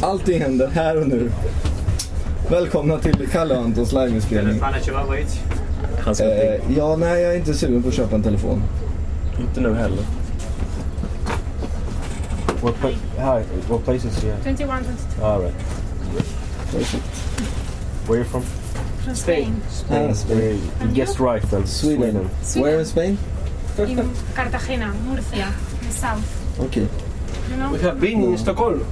Allting 0.00 0.40
händer 0.40 0.66
här 0.68 1.00
och 1.00 1.08
nu. 1.08 1.30
Välkomna 2.50 2.98
till 2.98 3.28
Kalle 3.32 3.54
och 3.56 3.62
Antons 3.64 3.92
liveinspelning. 3.92 4.60
Han 6.00 6.14
ska 6.14 6.24
Eh, 6.24 6.60
ja, 6.76 6.96
nej, 6.96 7.22
jag 7.22 7.32
är 7.32 7.36
inte 7.38 7.54
sugen 7.54 7.82
på 7.82 7.88
att 7.88 7.94
köpa 7.94 8.14
en 8.14 8.22
telefon. 8.22 8.62
Inte 9.40 9.60
nu 9.60 9.74
heller. 9.74 9.98
What, 12.62 12.74
pla- 12.82 13.38
hi, 13.38 13.44
what 13.68 13.84
place 13.84 14.08
is 14.08 14.22
here? 14.22 14.36
21, 14.44 14.58
22 14.58 15.26
All 15.26 15.40
right. 15.42 15.54
Where 18.06 18.20
are 18.20 18.22
you 18.22 18.28
from? 18.28 18.42
from 19.04 19.14
Spain. 19.14 19.60
Ah, 19.90 20.12
Spain. 20.12 20.60
You 20.80 20.88
guessed 20.94 21.20
right 21.20 21.42
then. 21.50 21.66
Sweden. 21.66 22.24
Where 22.56 22.78
in 22.80 22.86
Spain? 22.86 23.18
In 23.78 24.10
Cartagena, 24.34 24.94
Murcia, 25.04 25.52
the 25.80 25.90
south. 25.92 26.24
Okej. 26.58 26.88
You 27.50 27.56
know? 27.56 27.72
We 27.72 27.78
have 27.80 28.00
been 28.00 28.22
in 28.22 28.38
Stockholm 28.38 28.86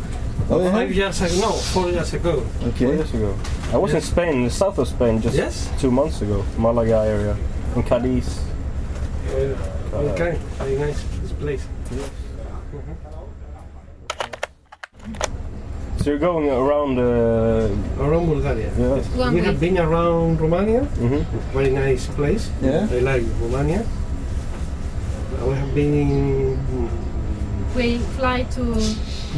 Oh, 0.50 0.60
you 0.60 0.70
five 0.70 0.92
years 0.92 1.22
ago, 1.22 1.40
no, 1.40 1.52
four 1.52 1.88
years 1.88 2.12
ago. 2.12 2.44
Okay. 2.62 2.86
Four 2.86 2.94
years 2.94 3.14
ago. 3.14 3.38
I 3.72 3.76
was 3.76 3.94
in 3.94 4.00
Spain, 4.00 4.34
in 4.34 4.44
the 4.44 4.50
south 4.50 4.78
of 4.78 4.88
Spain, 4.88 5.22
just 5.22 5.36
Yes. 5.36 5.70
two 5.80 5.90
months 5.90 6.20
ago. 6.20 6.44
Malaga 6.58 7.04
area. 7.06 7.36
In 7.76 7.82
Cadiz. 7.82 8.40
Uh, 9.28 9.96
okay, 10.12 10.38
very 10.58 10.76
nice 10.76 11.00
this 11.22 11.32
place. 11.32 11.64
So 16.02 16.10
you're 16.10 16.18
going 16.18 16.48
around... 16.50 16.98
Uh, 16.98 18.02
Around 18.02 18.26
Bulgaria. 18.26 18.70
yeah. 18.76 18.96
Yes. 18.96 19.06
One 19.14 19.34
We 19.34 19.40
have 19.42 19.60
been 19.60 19.78
around 19.78 20.40
Romania, 20.40 20.80
Mm 20.98 21.08
-hmm. 21.10 21.22
very 21.54 21.70
nice 21.70 22.04
place. 22.18 22.50
Yeah? 22.62 22.90
I 22.90 23.00
like 23.10 23.24
Romania. 23.42 23.80
Uh, 23.82 25.48
We 25.48 25.54
have 25.54 25.72
been 25.74 25.94
in 25.94 26.10
We 27.76 27.98
fly 28.18 28.38
to 28.56 28.62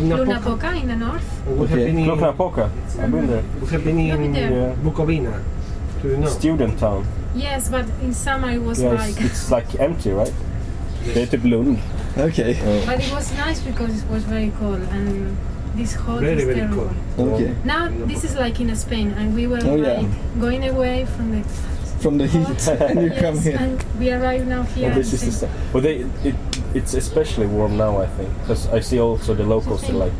Napoca. 0.01 0.25
Luna 0.25 0.41
Poca 0.41 0.71
in 0.83 0.87
the 0.89 0.97
north. 0.97 1.29
We 1.47 1.53
have 1.53 1.65
Okay. 1.65 1.85
been 1.85 1.99
in, 1.99 2.07
Lukna 2.11 2.29
I've 2.33 3.11
been 3.17 3.27
there. 3.27 3.45
we 3.61 3.67
have 3.75 3.85
been 3.85 3.99
You've 3.99 4.25
in 4.25 4.33
been? 4.33 4.53
Yeah. 4.53 4.85
Bukovina. 4.85 5.35
Do 6.03 6.09
you 6.09 6.17
know? 6.17 6.31
Student 6.31 6.79
town. 6.79 7.05
Yes, 7.37 7.69
but 7.75 7.85
in 8.05 8.15
summer 8.15 8.51
it 8.57 8.63
was 8.69 8.79
Yes, 8.81 9.01
like. 9.01 9.17
it's 9.27 9.45
like 9.57 9.69
empty, 9.87 10.11
right? 10.11 10.35
Det 11.15 11.23
är 11.23 11.27
typ 11.27 11.45
Lund. 11.45 11.79
Okej. 12.17 12.57
But 12.87 12.99
it 13.05 13.13
was 13.15 13.27
nice 13.47 13.61
because 13.71 13.93
it 14.03 14.09
was 14.15 14.23
very 14.25 14.51
cold 14.61 14.81
and 14.93 15.37
this 15.75 15.95
hot 15.95 16.21
Very, 16.21 16.39
is 16.39 16.45
very 16.45 16.55
terrible. 16.61 16.91
cold. 17.17 17.41
Okej. 17.41 17.65
Now 17.65 17.89
this 18.07 18.25
is 18.25 18.35
like 18.37 18.61
in 18.61 18.75
Spain 18.77 19.13
and 19.19 19.35
we 19.35 19.47
were 19.47 19.61
Oh, 19.65 19.75
like 19.75 20.03
yeah. 20.03 20.41
going 20.41 20.65
away 20.69 21.07
from 21.17 21.31
the 21.33 21.43
From 22.05 22.19
the 22.19 22.27
heat 22.27 22.69
and 22.69 23.03
you 23.07 23.11
come 23.21 23.39
here. 23.39 23.57
and 23.59 23.83
we 23.99 24.13
arrive 24.13 24.47
now 24.47 24.63
here. 24.63 24.89
And 24.91 24.97
this 25.01 25.13
is 25.13 25.21
the 25.25 25.33
say- 25.33 25.47
same. 25.47 25.73
Well, 25.73 25.83
they 25.83 25.97
it, 26.29 26.35
it's 26.75 26.95
especially 26.95 27.47
warm 27.47 27.77
now, 27.77 27.99
I 27.99 28.07
think, 28.17 28.29
because 28.41 28.69
I 28.69 28.81
see 28.81 28.99
also 29.01 29.35
the 29.35 29.45
locals 29.45 29.89
are 29.89 29.95
like. 30.07 30.13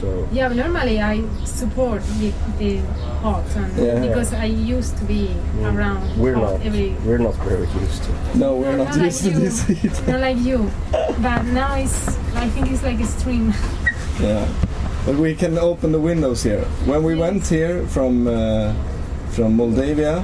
So 0.00 0.28
Yeah, 0.32 0.48
normally 0.48 1.00
I 1.00 1.22
support 1.44 2.02
the, 2.20 2.32
the 2.58 2.78
hot 3.22 3.44
and 3.56 3.76
Yeah. 3.76 4.00
because 4.06 4.32
I 4.32 4.44
used 4.46 4.96
to 4.98 5.04
be 5.04 5.34
around 5.62 6.02
we're 6.18 6.36
not 6.36 6.60
every 6.62 6.94
we're 7.04 7.18
not 7.18 7.34
very 7.46 7.66
used 7.82 8.02
to. 8.04 8.12
No, 8.38 8.56
we're 8.56 8.76
not 8.76 8.88
Not 8.88 8.96
like 8.96 9.04
used 9.06 9.24
to 9.24 9.30
you. 9.30 9.38
this 9.40 9.62
heat. 9.66 10.06
not 10.06 10.20
like 10.20 10.38
you. 10.38 10.70
But 11.20 11.42
now 11.46 11.74
it's 11.74 12.08
I 12.36 12.48
think 12.50 12.70
it's 12.70 12.82
like 12.82 13.00
extreme. 13.00 13.52
Yeah. 14.20 14.46
But 15.06 15.16
we 15.16 15.34
can 15.34 15.58
open 15.58 15.92
the 15.92 16.00
windows 16.00 16.42
here. 16.42 16.64
When 16.86 17.02
we 17.02 17.14
went 17.16 17.46
here 17.46 17.86
from 17.88 18.26
uh, 18.26 18.74
from 19.30 19.56
Moldavia 19.56 20.22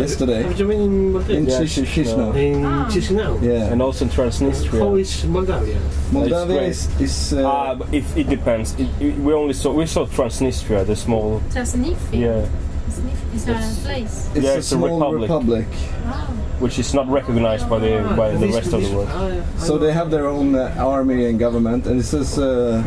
yesterday 0.00 0.42
Have 0.42 0.58
you 0.58 0.66
been 0.66 0.80
in 0.80 1.12
Moldavia? 1.12 1.36
in 1.38 1.44
Yeah, 1.46 1.60
Chisinau. 1.60 1.86
Chisinau. 1.86 2.36
In 2.36 2.64
Ah. 2.64 2.88
Chisinau. 2.90 3.42
Yeah. 3.42 3.72
And 3.72 3.82
also 3.82 4.04
in 4.04 4.10
How 4.10 4.16
Transnistria. 4.22 5.00
is 5.00 5.24
Moldavia? 5.24 5.78
Moldavia 6.12 6.62
is 6.62 6.88
is 7.00 7.32
uh, 7.32 7.46
Ah, 7.46 7.76
it, 7.92 8.04
it 8.16 8.28
depends. 8.28 8.74
It, 8.78 8.88
it, 9.00 9.14
we 9.18 9.32
only 9.32 9.54
saw 9.54 9.72
we 9.72 9.86
saw 9.86 10.06
Transnistria, 10.06 10.84
the 10.86 10.96
small. 10.96 11.40
Transnistria. 11.50 12.20
Yeah, 12.26 12.46
Transnistria 12.88 13.34
It's- 13.34 13.78
a 13.78 13.80
place. 13.86 14.14
it's 14.34 14.44
yeah, 14.44 14.54
a 14.54 14.58
it's 14.58 14.72
a 14.72 14.76
small 14.76 14.98
republic. 15.14 15.28
republic. 15.30 15.66
Wow. 16.04 16.28
which 16.60 16.78
is 16.78 16.94
not 16.94 17.06
recognized 17.10 17.66
by 17.68 17.78
the 17.84 17.92
by 18.16 18.28
the 18.42 18.46
rest 18.56 18.72
of 18.72 18.80
the 18.82 18.90
world. 18.94 19.08
ah, 19.10 19.26
yeah, 19.26 19.42
I 19.58 19.66
So 19.66 19.72
they 19.78 19.92
have 19.92 20.08
their 20.10 20.26
own 20.26 20.54
uh, 20.54 20.74
army 20.96 21.26
and 21.28 21.38
government, 21.38 21.86
and 21.86 21.98
this 22.00 22.12
is 22.14 22.38
uh, 22.38 22.82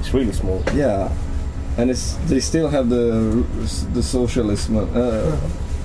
It's 0.00 0.14
really 0.14 0.32
small. 0.32 0.62
yeah, 0.74 1.10
and 1.78 1.90
it's 1.90 2.14
they 2.30 2.40
still 2.40 2.68
have 2.70 2.86
the 2.88 3.04
the 3.96 4.02
socialism. 4.02 4.76
Uh, 4.76 5.34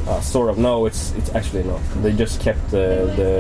Uh, 0.05 0.19
sort 0.19 0.49
of. 0.49 0.57
No, 0.57 0.85
it's 0.85 1.13
it's 1.17 1.33
actually 1.33 1.63
not. 1.63 1.79
They 2.03 2.11
just 2.11 2.41
kept 2.41 2.59
the 2.71 3.07
the, 3.15 3.31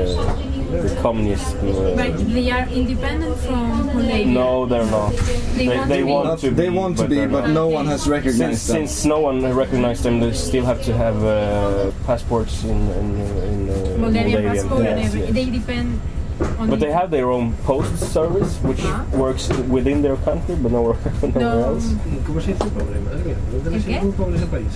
the 0.87 0.95
communism. 1.01 1.59
Uh, 1.59 1.95
But 1.95 2.15
they 2.33 2.51
are 2.51 2.65
independent 2.71 3.35
from 3.39 3.87
Moldavia. 3.87 4.25
no, 4.25 4.65
they're 4.65 4.85
not. 4.87 5.11
They 5.57 5.67
They, 5.67 5.75
want 5.77 5.89
they 5.89 5.99
to 5.99 6.07
want 6.13 6.25
Not- 6.27 6.39
to 6.39 6.51
they 6.51 6.69
want 6.69 6.97
to 6.99 7.07
be, 7.07 7.15
they're 7.15 7.27
but 7.27 7.49
no 7.49 7.67
one 7.67 7.85
has 7.87 8.03
Since, 8.03 8.15
recognized 8.15 8.63
them. 8.69 8.87
since 8.87 9.03
no 9.05 9.19
one 9.19 9.43
recognized 9.53 10.03
them, 10.03 10.21
they 10.21 10.31
still 10.31 10.63
have 10.63 10.81
to 10.87 10.93
have 10.95 11.17
uh, 11.25 11.91
passports 12.07 12.63
in 12.63 12.79
in, 13.01 13.07
in 13.43 13.59
uh, 13.69 13.99
Moldavian 13.99 14.43
Moldavian. 14.43 14.43
passport 14.55 14.85
and 14.87 14.99
Yes, 14.99 15.07
everything. 15.07 15.35
yes. 15.35 15.35
They 15.35 15.47
depend 15.59 15.87
But 16.71 16.79
they 16.79 16.91
have 16.91 17.11
their 17.11 17.27
own 17.29 17.53
post 17.67 17.91
service, 18.11 18.55
which 18.63 18.79
Uh-huh. 18.83 19.03
works 19.23 19.51
within 19.67 20.01
their 20.01 20.15
country, 20.23 20.55
but 20.55 20.71
nowhere, 20.71 20.95
nowhere 21.21 21.43
No, 21.43 21.75
else. 21.75 21.91
¿Cómo 22.25 22.39
se 22.41 22.53
dice 22.55 22.65
pobre? 22.71 22.97
Madre 23.03 23.21
mía, 23.27 23.37
¿dónde 23.51 23.77
¿El 23.77 23.83
se 23.83 23.89
qué? 23.91 23.99
dice 23.99 24.15
pobre 24.17 24.35
ese 24.39 24.47
país? 24.47 24.73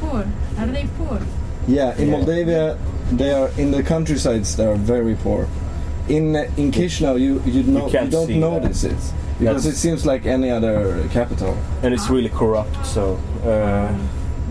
poor. 0.00 0.24
Are 0.58 0.66
they 0.66 0.86
poor? 0.98 1.20
Yeah, 1.66 1.96
in 1.96 2.08
Yeah. 2.08 2.16
Moldavia, 2.18 2.76
they 3.12 3.32
are 3.32 3.50
in 3.58 3.70
the 3.70 3.82
countrysides. 3.82 4.56
They 4.56 4.66
are 4.66 4.76
very 4.76 5.14
poor. 5.14 5.46
In 6.08 6.36
uh, 6.36 6.44
in 6.56 6.70
Chisinau, 6.70 7.18
you 7.18 7.40
you, 7.46 7.62
know, 7.62 7.86
you, 7.86 7.92
can't 7.92 8.10
don't 8.10 8.26
see 8.26 8.34
that. 8.40 8.50
notice 8.50 8.84
it 8.84 8.96
because 9.38 9.64
That's- 9.64 9.66
it 9.66 9.76
seems 9.76 10.04
like 10.04 10.26
any 10.26 10.50
other 10.50 11.08
capital. 11.12 11.56
and 11.82 11.94
it's 11.94 12.08
really 12.10 12.28
corrupt. 12.28 12.76
So 12.86 13.18
uh, 13.44 13.88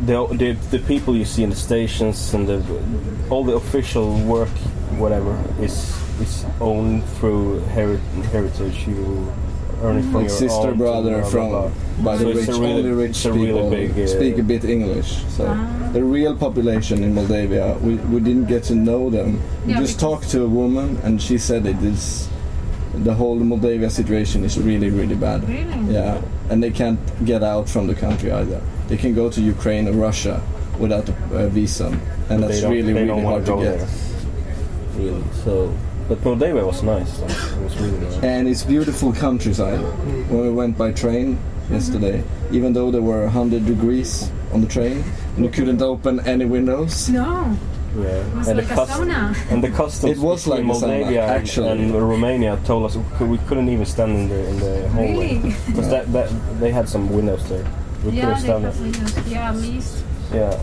the, 0.06 0.26
the 0.38 0.52
the 0.72 0.80
people 0.80 1.16
you 1.16 1.26
see 1.26 1.44
in 1.44 1.50
the 1.52 1.56
stations 1.56 2.34
and 2.34 2.48
the 2.48 2.58
all 3.30 3.44
the 3.46 3.54
official 3.56 4.18
work, 4.26 4.50
whatever, 4.98 5.38
is 5.62 5.94
is 6.20 6.46
owned 6.60 7.04
through 7.20 7.60
heri- 7.76 8.02
heritage. 8.32 8.88
You 8.88 9.32
earn 9.84 9.98
it 9.98 10.02
from 10.04 10.14
Like 10.14 10.28
your 10.30 10.38
sister, 10.38 10.68
aunt 10.70 10.78
brother 10.78 11.20
blah, 11.22 11.30
from 11.30 11.50
blah, 11.50 11.68
blah. 11.68 12.04
by 12.06 12.18
So 12.18 12.24
the 12.24 12.30
it's 12.32 12.40
rich, 12.48 12.58
really- 12.58 12.72
only 12.74 12.92
rich 12.92 13.10
it's 13.12 13.26
a 13.26 13.34
really 13.34 13.46
people 13.48 13.70
big, 13.70 14.00
uh, 14.00 14.08
speak 14.08 14.38
a 14.38 14.44
bit 14.44 14.64
English. 14.66 15.24
So 15.38 15.44
the 15.94 16.04
real 16.04 16.36
population 16.36 17.04
in 17.04 17.14
Moldavia, 17.14 17.78
we, 17.82 17.96
we 17.96 18.20
didn't 18.20 18.46
get 18.48 18.64
to 18.64 18.76
know 18.76 19.10
them. 19.10 19.40
We 19.66 19.74
Yeah, 19.74 19.80
just 19.80 20.00
talked 20.00 20.30
to 20.32 20.44
a 20.44 20.48
woman, 20.48 20.98
and 21.04 21.22
she 21.22 21.38
said 21.38 21.66
it 21.66 21.82
is 21.84 22.30
the 22.96 23.14
whole 23.14 23.36
Moldavia 23.36 23.90
situation 23.90 24.44
is 24.44 24.58
really 24.60 24.90
really 24.90 25.16
bad. 25.16 25.48
Really? 25.50 25.94
Yeah, 25.94 26.22
and 26.50 26.62
they 26.64 26.72
can't 26.72 27.00
get 27.26 27.42
out 27.44 27.68
from 27.68 27.88
the 27.88 27.96
country 27.96 28.32
either. 28.32 28.62
They 28.88 28.98
can 28.98 29.14
go 29.16 29.30
to 29.30 29.42
Ukraine 29.42 29.88
or 29.88 29.94
Russia 29.94 30.42
without 30.80 31.10
a, 31.10 31.14
a 31.46 31.48
visa, 31.50 31.88
and 32.30 32.42
But 32.42 32.48
that's 32.48 32.64
really 32.64 32.94
really 32.94 33.22
hard 33.24 33.46
to 33.48 33.52
to 33.56 33.64
get. 33.64 33.78
there. 33.80 33.88
Really. 34.98 35.24
So, 35.44 35.74
but 36.08 36.18
Moldova 36.24 36.66
was 36.66 36.84
nice. 36.84 37.18
Though. 37.18 37.26
It 37.28 37.64
was 37.64 37.78
really 37.80 37.98
nice. 38.00 38.18
And 38.24 38.48
it's 38.48 38.64
beautiful 38.64 39.14
countryside. 39.14 39.80
When 40.30 40.42
we 40.42 40.50
went 40.52 40.78
by 40.78 40.92
train 40.92 41.38
yesterday, 41.70 42.24
even 42.52 42.74
though 42.74 42.92
there 42.92 43.02
were 43.02 43.24
100 43.26 43.66
degrees 43.66 44.30
on 44.52 44.62
the 44.62 44.68
train, 44.68 45.04
and 45.36 45.46
you 45.46 45.52
couldn't 45.52 45.82
open 45.82 46.20
any 46.28 46.46
windows. 46.46 47.10
No, 47.10 47.56
Yeah. 47.98 48.06
it 48.06 48.36
was 48.36 48.48
and 48.48 48.58
like 48.58 48.68
the 48.68 48.74
a 48.74 48.76
cust- 48.76 48.92
sauna. 49.00 49.36
And 49.52 49.64
the 49.64 49.70
customs 49.70 50.12
It 50.18 50.20
was 50.20 50.46
like 50.48 50.60
a 50.60 50.64
sauna, 50.64 50.68
Moldavia 50.68 51.22
and- 51.24 51.32
actually. 51.32 51.70
and, 51.84 51.94
Romania 51.94 52.58
told 52.66 52.86
us 52.86 52.98
we 53.20 53.38
couldn't 53.48 53.70
even 53.70 53.86
stand 53.86 54.12
in 54.18 54.30
the 54.30 54.50
in 54.50 54.60
the 54.60 54.90
hallway 54.90 55.12
Really? 55.38 55.56
because 55.68 55.90
that, 55.90 56.12
that 56.14 56.30
they 56.60 56.72
had 56.72 56.88
some 56.90 57.10
windows 57.10 57.44
there. 57.50 57.66
We 58.04 58.12
Yeah, 58.12 58.22
couldn't 58.22 58.34
they 58.34 58.40
stand 58.50 58.64
have 58.66 58.74
there. 58.78 58.84
windows. 58.92 59.32
Yeah, 59.32 59.50
at 59.50 59.56
least. 59.58 60.04
Yeah, 60.34 60.60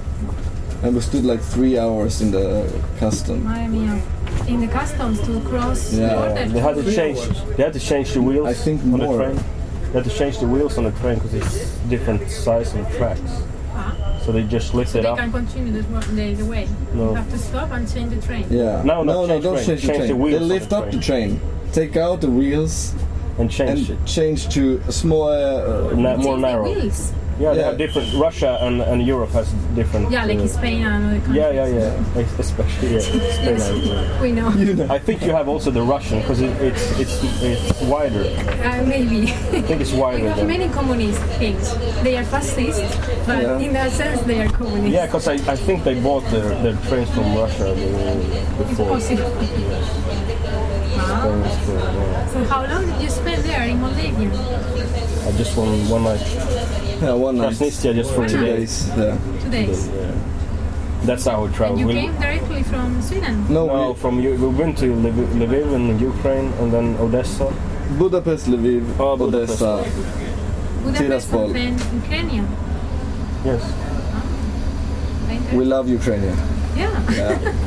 And 0.83 0.95
we 0.95 1.01
stood 1.01 1.25
like 1.25 1.41
three 1.41 1.79
hours 1.79 2.21
in 2.21 2.31
the 2.33 2.67
custom. 2.99 3.45
Madre 3.45 3.67
mía. 3.69 4.01
In 4.49 4.61
the 4.61 4.67
customs 4.69 5.21
to 5.27 5.41
cross 5.41 5.93
Yeah. 5.93 6.15
border. 6.15 6.47
they 6.49 6.61
had 6.61 6.75
to 6.77 6.95
change. 6.95 7.19
They 7.57 7.63
had 7.63 7.73
to 7.73 7.81
change 7.81 8.13
the 8.15 8.23
wheels. 8.23 8.49
I 8.49 8.55
think 8.55 8.83
on 8.83 8.91
more. 8.91 9.17
the 9.17 9.25
train. 9.25 9.37
They 9.93 9.99
had 9.99 10.05
to 10.05 10.11
change 10.19 10.39
the 10.39 10.47
wheels 10.47 10.79
on 10.79 10.85
the 10.85 10.93
train 10.93 11.17
because 11.17 11.35
it's 11.35 11.77
different 11.89 12.29
size 12.31 12.75
of 12.75 12.89
tracks. 12.97 13.21
Ah, 13.75 13.95
So 14.25 14.33
they 14.33 14.43
just 14.45 14.75
lift 14.75 14.91
so 14.93 14.99
it 14.99 15.03
they 15.03 15.09
up. 15.09 15.19
can 15.19 15.31
continue 15.33 15.73
the, 15.73 15.83
the, 15.83 16.35
the 16.35 16.45
way. 16.45 16.69
No. 16.95 17.11
You 17.11 17.15
have 17.15 17.31
to 17.31 17.39
stop 17.39 17.71
and 17.73 17.93
change 17.93 18.11
the 18.15 18.21
train. 18.27 18.47
Yeah. 18.51 18.83
No, 18.85 19.03
no, 19.03 19.27
not 19.27 19.29
change 19.29 19.45
don't 19.45 19.55
train. 19.55 19.67
change 19.67 19.81
the 19.83 19.87
train. 19.89 20.01
the 20.09 20.31
they 20.31 20.39
lift 20.39 20.71
the 20.71 20.77
up 20.79 20.85
the 20.91 20.99
train. 21.01 21.39
train, 21.39 21.41
take 21.73 21.97
out 21.97 22.21
the 22.21 22.31
wheels, 22.31 22.95
and 23.39 23.51
change 23.51 23.91
and 23.91 24.01
it. 24.01 24.07
change 24.07 24.49
to 24.55 24.81
a 24.89 24.93
small. 24.93 25.29
Uh, 25.29 25.95
more 25.95 26.17
Change 26.17 26.25
the 26.25 26.37
narrow. 26.37 26.91
Wheels. 27.41 27.57
Yeah, 27.57 27.63
they 27.63 27.63
have 27.69 27.79
different. 27.79 28.15
Russia 28.15 28.59
and, 28.61 28.81
and 28.83 29.03
Europe 29.07 29.31
has 29.31 29.51
different. 29.75 30.11
Yeah, 30.11 30.25
like 30.25 30.39
uh, 30.39 30.47
Spain 30.47 30.85
and 30.85 31.05
other 31.07 31.21
countries. 31.21 31.37
Yeah, 31.37 31.51
yeah, 31.51 31.67
yeah. 31.67 32.21
Ex- 32.21 32.39
Especially 32.39 32.95
yeah, 32.95 33.01
Spain. 33.01 33.61
and, 33.61 33.91
uh, 33.91 34.19
We 34.23 34.33
know. 34.33 34.87
I 34.91 34.99
think 34.99 35.23
you 35.23 35.31
have 35.33 35.49
also 35.49 35.71
the 35.71 35.83
Russian 35.83 36.21
because 36.21 36.41
it, 36.41 36.51
it's 36.61 36.99
it's 37.01 37.23
it's 37.43 37.81
wider. 37.83 38.25
Uh, 38.25 38.85
maybe. 38.87 39.33
I 39.33 39.63
think 39.63 39.81
it's 39.81 39.93
we 39.97 39.99
wider 40.01 40.29
have 40.31 40.47
many 40.47 40.69
communist 40.69 41.21
things. 41.41 41.75
They 42.03 42.17
are 42.17 42.25
fascist, 42.25 42.83
but 43.27 43.43
Yeah. 43.43 43.59
in 43.59 43.73
that 43.73 43.93
sense 43.93 44.21
they 44.23 44.41
are 44.43 44.49
communist. 44.49 44.93
Yeah, 44.93 45.07
because 45.07 45.29
I, 45.29 45.35
I 45.53 45.57
think 45.57 45.85
they 45.85 46.01
bought 46.01 46.25
their, 46.31 46.49
their 46.63 46.77
trains 46.89 47.11
from 47.11 47.35
Russia 47.37 47.71
uh, 47.71 47.75
It's 47.75 48.69
before. 48.71 48.89
possible. 48.99 49.31
Wow. 51.01 51.43
Spain, 51.43 51.51
Spain, 51.65 51.77
yeah. 51.79 52.27
So 52.29 52.45
how 52.45 52.67
long 52.67 52.87
did 52.87 53.01
you 53.03 53.09
spend 53.11 53.43
there 53.45 53.63
in 53.69 53.81
Moldavia? 53.81 54.31
I 55.27 55.33
just 55.37 55.57
one 55.57 55.89
one 55.89 56.05
night. 56.05 56.21
yeah, 57.03 57.13
one 57.15 57.39
night, 57.39 57.53
Transnistria 57.55 57.95
just 57.95 58.13
for 58.15 58.27
two 58.29 58.37
night. 58.37 58.45
day. 58.47 58.57
days. 58.57 58.89
Yeah. 58.97 59.19
Two 59.43 59.51
days. 59.51 59.89
Yeah. 59.89 60.13
That's 61.05 61.25
how 61.27 61.45
we 61.47 61.53
travel. 61.55 61.79
And 61.79 61.81
you 61.81 61.87
We- 61.87 61.95
came 61.95 62.15
directly 62.21 62.63
from 62.63 63.01
Sweden? 63.01 63.47
No, 63.49 63.67
no, 63.67 63.93
we, 63.93 63.99
from 63.99 64.17
we 64.23 64.37
went 64.37 64.77
to 64.79 64.87
Lviv, 64.87 65.29
Lviv 65.43 65.73
in 65.75 65.99
Ukraine 65.99 66.53
and 66.61 66.73
then 66.73 66.97
Odessa. 66.99 67.53
Budapest, 67.99 68.47
Lviv, 68.47 68.85
Oh, 69.01 69.17
Budapest. 69.17 69.63
Odessa. 69.63 69.91
Budapest 70.85 71.29
Tiraspol. 71.31 71.45
and 71.47 71.55
then 71.55 71.73
Ukraine. 72.03 72.47
Yes. 73.45 73.63
Ah, 73.65 75.57
we 75.57 75.65
love 75.65 75.89
Ukraine. 75.89 76.23
Yeah. 76.77 77.11
Yeah. 77.13 77.55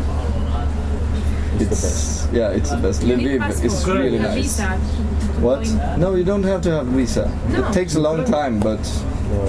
It's 1.55 1.69
the 1.69 1.87
best. 1.87 2.33
yeah, 2.33 2.49
it's 2.49 2.71
the 2.71 2.77
best. 2.77 3.03
You 3.03 3.15
Lviv 3.15 3.63
is 3.63 3.87
really 3.87 4.17
nice. 4.19 4.33
Visa 4.35 4.79
to- 4.79 5.33
to 5.35 5.41
What? 5.41 5.61
No, 5.99 6.15
you 6.15 6.23
don't 6.23 6.43
have 6.43 6.61
to 6.63 6.71
have 6.71 6.87
visa. 6.87 7.25
No. 7.49 7.67
It 7.67 7.73
takes 7.73 7.95
a 7.95 7.99
long 7.99 8.23
time, 8.25 8.59
but 8.59 8.81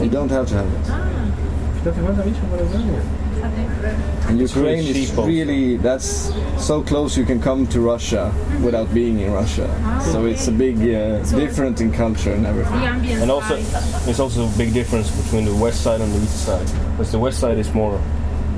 you 0.02 0.08
don't 0.10 0.30
have 0.30 0.46
to 0.48 0.54
have 0.54 0.66
it. 0.66 0.86
Ah, 0.90 1.10
No 1.84 1.90
te 1.92 2.00
falta 2.00 2.22
bicho 2.22 2.40
para 2.50 2.62
Ucrania. 2.64 3.00
okay. 3.44 4.28
And 4.28 4.40
It's 4.40 4.56
really 4.56 4.80
Ukraine 4.80 4.96
is 5.04 5.12
really 5.16 5.76
that's 5.76 6.32
so 6.56 6.80
close 6.82 7.14
you 7.20 7.26
can 7.26 7.40
come 7.40 7.66
to 7.74 7.80
Russia 7.80 8.32
without 8.62 8.88
being 8.94 9.20
in 9.20 9.30
Russia. 9.32 9.68
So 10.12 10.24
it's 10.24 10.48
a 10.48 10.52
big 10.52 10.76
uh, 10.80 11.22
So- 11.24 11.38
different 11.38 11.80
in 11.82 11.92
culture 11.92 12.32
and 12.32 12.46
everything. 12.46 12.82
And 13.22 13.30
also, 13.30 13.56
side. 13.60 14.04
there's 14.06 14.20
also 14.20 14.46
a 14.48 14.52
big 14.56 14.72
difference 14.72 15.10
between 15.22 15.44
the 15.44 15.54
west 15.54 15.82
side 15.82 16.00
and 16.00 16.10
the 16.14 16.20
east 16.24 16.46
side. 16.46 16.66
Because 16.96 17.12
the 17.12 17.18
west 17.18 17.38
side 17.38 17.58
is 17.58 17.68
more 17.74 18.00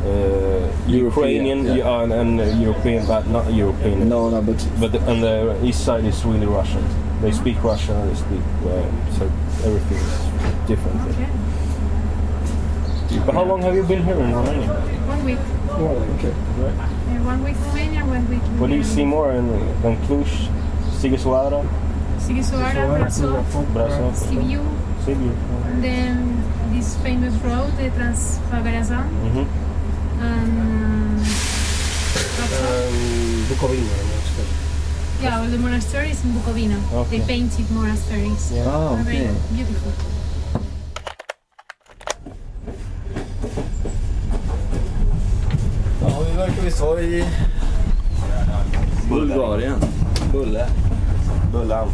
uh, 0.07 0.63
Ukrainian 0.87 1.65
yeah. 1.67 1.75
yeah, 1.83 2.03
and, 2.03 2.13
and 2.13 2.41
uh, 2.41 2.45
European, 2.67 3.05
but 3.07 3.27
not 3.27 3.53
European. 3.53 4.09
No, 4.09 4.31
no, 4.31 4.41
but 4.41 4.59
But 4.81 4.93
the, 4.93 5.01
and 5.11 5.19
the 5.23 5.59
east 5.67 5.83
side 5.85 6.05
is 6.05 6.25
really 6.25 6.47
Russian. 6.47 6.85
They 7.23 7.33
speak 7.33 7.63
Russian. 7.65 7.97
They 8.09 8.15
speak 8.15 8.43
uh, 8.67 8.85
so 9.17 9.25
everything 9.65 9.99
is 9.99 10.13
different. 10.69 11.01
Okay. 11.11 11.29
But 13.25 13.35
how 13.35 13.45
long 13.45 13.63
have 13.63 13.75
you 13.75 13.83
been 13.85 14.03
here 14.05 14.15
in 14.21 14.33
Romania? 14.35 14.69
One 15.09 15.25
week. 15.25 15.39
One 15.39 15.97
okay. 16.19 16.31
Uh, 16.31 17.25
one 17.25 17.43
week 17.45 17.57
Romania, 17.67 18.05
one 18.05 18.29
week. 18.29 18.43
What 18.61 18.69
do 18.71 18.77
you 18.77 18.85
see 18.85 19.05
more 19.05 19.33
in 19.33 19.49
than 19.83 19.97
Cluj, 20.07 20.29
Sighisoara, 21.01 21.65
Sighisoara, 22.19 23.01
Brasov, 23.01 23.45
Brasov, 23.73 24.13
Sibiu, 24.15 24.63
Sibiu? 25.05 25.33
and 25.67 25.83
then 25.83 26.43
this 26.75 26.97
famous 26.99 27.35
road, 27.43 27.71
the 27.79 27.89
Transfagarazan, 27.97 29.07
Mm-hmm. 29.25 29.47
and 30.23 31.21
uh, 31.21 31.27
Um, 32.47 33.47
Bukovina, 33.49 33.81
no 33.81 33.97
sé. 33.97 34.06
Yeah, 35.23 35.41
all 35.41 35.47
the 35.47 35.59
monasteries 35.59 36.25
in 36.25 36.31
Bukovina. 36.33 36.77
Okay. 36.93 37.19
They 37.19 37.27
painted 37.27 37.71
monasteries. 37.71 38.53
Ah, 38.67 38.95
They're 38.95 39.05
very 39.05 39.25
okay. 39.25 39.35
beautiful. 39.57 39.93
Ja, 46.03 46.21
vi 46.31 46.37
verkar 46.37 46.63
visst 46.63 46.81
vara 46.81 47.01
i 47.01 47.25
Bulgarien. 49.11 49.81
Bulle. 50.33 50.67
Bullan. 51.53 51.89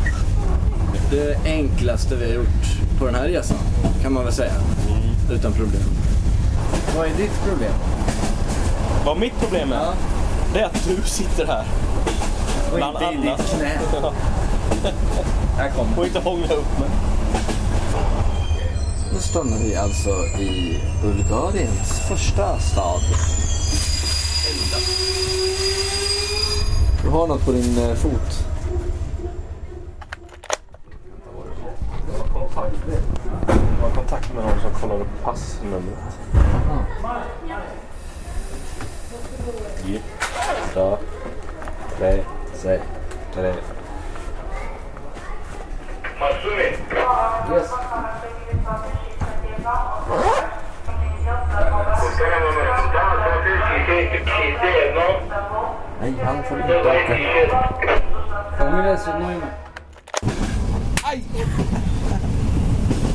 Det 1.11 1.37
enklaste 1.45 2.17
vi 2.17 2.25
har 2.27 2.33
gjort 2.35 2.99
på 2.99 3.07
den 3.07 3.15
här 3.15 3.29
resan, 3.29 3.57
kan 4.03 4.13
man 4.13 4.25
väl 4.25 4.33
säga. 4.33 4.53
Utan 5.31 5.53
problem. 5.53 5.83
Vad 6.97 7.07
är 7.07 7.11
ditt 7.17 7.45
problem? 7.49 7.73
Vad 9.05 9.19
mitt 9.19 9.41
problem 9.41 9.73
är? 9.73 9.93
Det 10.55 10.61
är 10.61 10.65
att 10.65 10.89
du 10.89 11.03
sitter 11.03 11.47
här. 11.47 11.65
Och 12.73 12.79
Bland 12.79 12.97
inte 13.03 13.05
i 13.05 13.31
annat. 13.31 13.39
ditt 13.39 13.51
knä. 13.51 13.81
Här 15.57 15.71
kommer 15.71 15.99
Och 15.99 16.07
inte 16.07 16.19
hångla 16.19 16.55
upp 16.55 16.79
mig. 16.79 16.89
Nu 19.13 19.19
stannar 19.19 19.59
vi 19.59 19.77
alltså 19.77 20.11
i 20.41 20.81
Bulgariens 21.03 22.01
första 22.09 22.59
stad. 22.59 23.01
Du 27.03 27.09
har 27.09 27.27
något 27.27 27.45
på 27.45 27.53
din 27.53 27.79
eh, 27.79 27.95
fot. 27.95 28.47
Jag 33.81 33.89
har 33.89 33.95
kontakt 33.95 34.35
med 34.35 34.45
någon 34.45 34.61
som 34.61 34.81
kollar 34.81 35.01
upp 35.01 35.23
passnumret. 35.25 36.19
Ett, 39.85 40.03
två, 40.75 40.99
tre, 42.63 42.79
sex, 42.79 42.83
tre. 43.35 43.55
Yes. 47.53 47.71
Nej, 56.01 56.15
han 56.25 56.43
får 56.45 56.61
inte 56.61 56.81
åka. 56.81 56.91
Aj! 61.05 61.25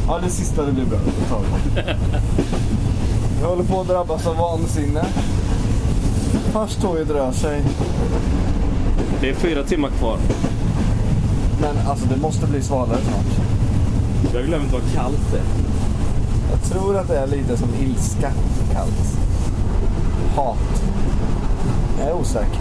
Ja, 0.08 0.20
det 0.24 0.30
sista 0.30 0.64
det 0.64 0.72
blir 0.72 0.86
bra. 0.86 1.00
Det 1.00 1.30
tar 1.30 1.40
vi. 1.40 1.82
Jag 3.42 3.48
håller 3.48 3.64
på 3.64 3.82
att 3.82 3.88
drabbas 3.88 4.28
av 4.28 4.38
vansinne. 4.38 5.06
Först 6.54 6.82
tåget 6.82 7.10
rör 7.10 7.32
sig. 7.32 7.64
Det 9.22 9.30
är 9.30 9.34
fyra 9.34 9.64
timmar 9.64 9.90
kvar. 9.90 10.18
Men 11.62 11.88
alltså 11.88 12.06
det 12.06 12.18
måste 12.18 12.48
bli 12.48 12.62
svalare 12.62 12.98
snart. 13.02 13.48
Jag 14.34 14.40
har 14.40 14.48
glömt 14.48 14.72
vad 14.72 14.82
kallt 14.94 15.32
det 15.32 15.38
är. 15.38 15.44
Jag 16.52 16.64
tror 16.72 16.98
att 16.98 17.08
det 17.08 17.18
är 17.18 17.28
lite 17.28 17.58
som 17.58 17.70
ilska 17.82 18.32
kallt. 18.74 19.18
Hat. 20.36 20.84
Jag 22.00 22.08
är 22.08 22.14
osäker. 22.14 22.60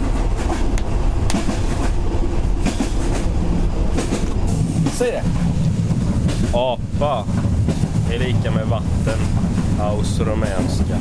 Säg 4.93 5.11
det. 5.11 5.23
Apa 6.53 7.25
är 8.13 8.19
lika 8.19 8.51
med 8.51 8.67
vatten. 8.67 9.19
Aus 9.81 10.19
rumänska. 10.19 10.97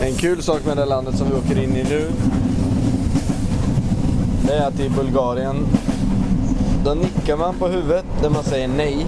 En 0.00 0.14
kul 0.14 0.42
sak 0.42 0.66
med 0.66 0.76
det 0.76 0.84
landet 0.84 1.18
som 1.18 1.28
vi 1.28 1.34
åker 1.34 1.62
in 1.62 1.76
i 1.76 1.84
nu. 1.84 2.10
Det 4.46 4.52
är 4.52 4.66
att 4.66 4.80
i 4.80 4.90
Bulgarien. 4.90 5.66
Då 6.84 6.94
nickar 6.94 7.36
man 7.36 7.54
på 7.54 7.68
huvudet 7.68 8.04
när 8.22 8.30
man 8.30 8.44
säger 8.44 8.68
nej. 8.68 9.06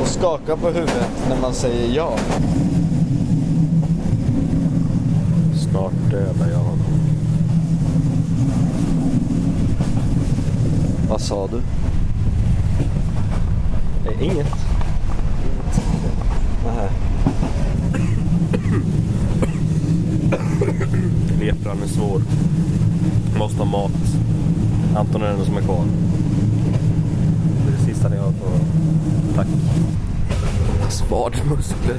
Och 0.00 0.06
skakar 0.06 0.56
på 0.56 0.66
huvudet 0.66 1.10
när 1.28 1.40
man 1.40 1.52
säger 1.54 1.96
ja. 1.96 2.16
Snart 5.70 5.92
dödar 6.10 6.50
jag 6.50 6.58
honom. 6.58 7.00
Vad 11.08 11.20
sa 11.20 11.46
du? 11.46 11.62
Det 14.04 14.14
är 14.14 14.22
inget. 14.22 14.52
Nähä. 16.64 16.88
Lepran 21.40 21.82
är 21.82 21.86
svår. 21.86 22.22
Måste 23.38 23.58
ha 23.58 23.64
mat. 23.64 23.92
Anton 24.96 25.22
är 25.22 25.26
den 25.26 25.44
som 25.44 25.56
är 25.56 25.60
kvar. 25.62 25.84
Det 27.64 27.72
är 27.72 27.76
det 27.78 27.84
sista 27.84 28.08
ni 28.08 28.16
har 28.16 28.32
på... 28.32 28.46
Tack. 29.34 29.46
Hans 30.80 31.04
vadmuskler. 31.10 31.96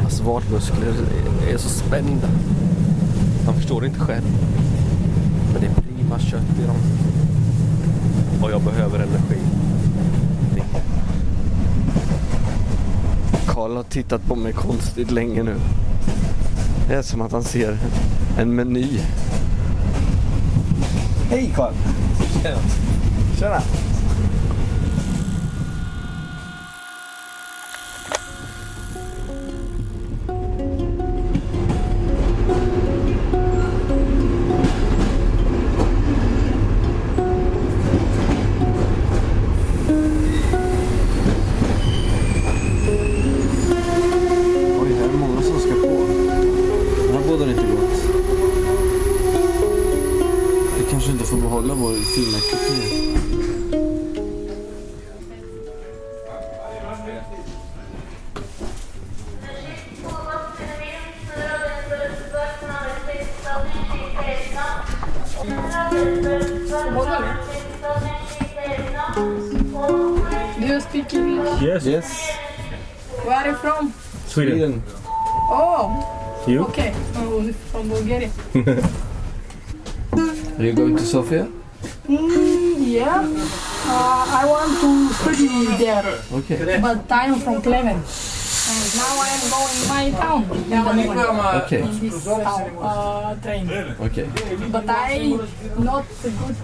Hans 0.00 0.20
vadmuskler 0.20 0.94
är 1.50 1.56
så 1.56 1.68
spända. 1.68 2.28
Han 3.46 3.54
förstår 3.54 3.80
det 3.80 3.86
inte 3.86 4.00
själv. 4.00 4.24
Men 5.52 5.60
det 5.60 5.66
är 5.66 5.74
prima 5.74 6.18
kött 6.18 6.58
i 6.62 6.66
dem. 6.66 6.76
Och 8.42 8.50
jag 8.50 8.62
behöver 8.62 8.98
energi. 8.98 9.40
Karl 13.46 13.76
har 13.76 13.82
tittat 13.82 14.26
på 14.26 14.34
mig 14.34 14.52
konstigt 14.52 15.10
länge 15.10 15.42
nu. 15.42 15.54
Det 16.88 16.94
är 16.94 17.02
som 17.02 17.20
att 17.20 17.32
han 17.32 17.44
ser 17.44 17.78
en 18.38 18.54
meny. 18.54 19.00
Hej 21.30 21.52
Karl! 21.56 21.72
Shut 22.44 23.52
up. 23.52 23.73
Are 80.58 80.62
you 80.64 80.72
going 80.72 80.96
to 80.96 81.02
Sofia? 81.04 81.48
Mm, 82.06 82.78
yeah. 82.78 83.26
Uh, 83.86 84.24
I 84.40 84.46
want 84.46 84.70
to 84.80 84.90
study 85.18 85.48
there. 85.82 86.06
Okay. 86.32 86.78
But 86.80 87.10
I'm 87.10 87.40
from 87.40 87.60
Clemen. 87.60 87.98
And 87.98 88.96
now 88.96 89.12
I 89.20 89.28
am 89.34 89.42
going 89.50 89.80
my 89.90 90.04
town. 90.14 90.42
Okay. 91.66 91.82
In 91.82 91.98
this 92.00 92.24
town, 92.24 92.70
uh, 92.80 93.34
train. 93.42 93.68
Okay. 94.00 94.26
But 94.70 94.84
I 94.88 95.36
not 95.78 96.06
good 96.22 96.56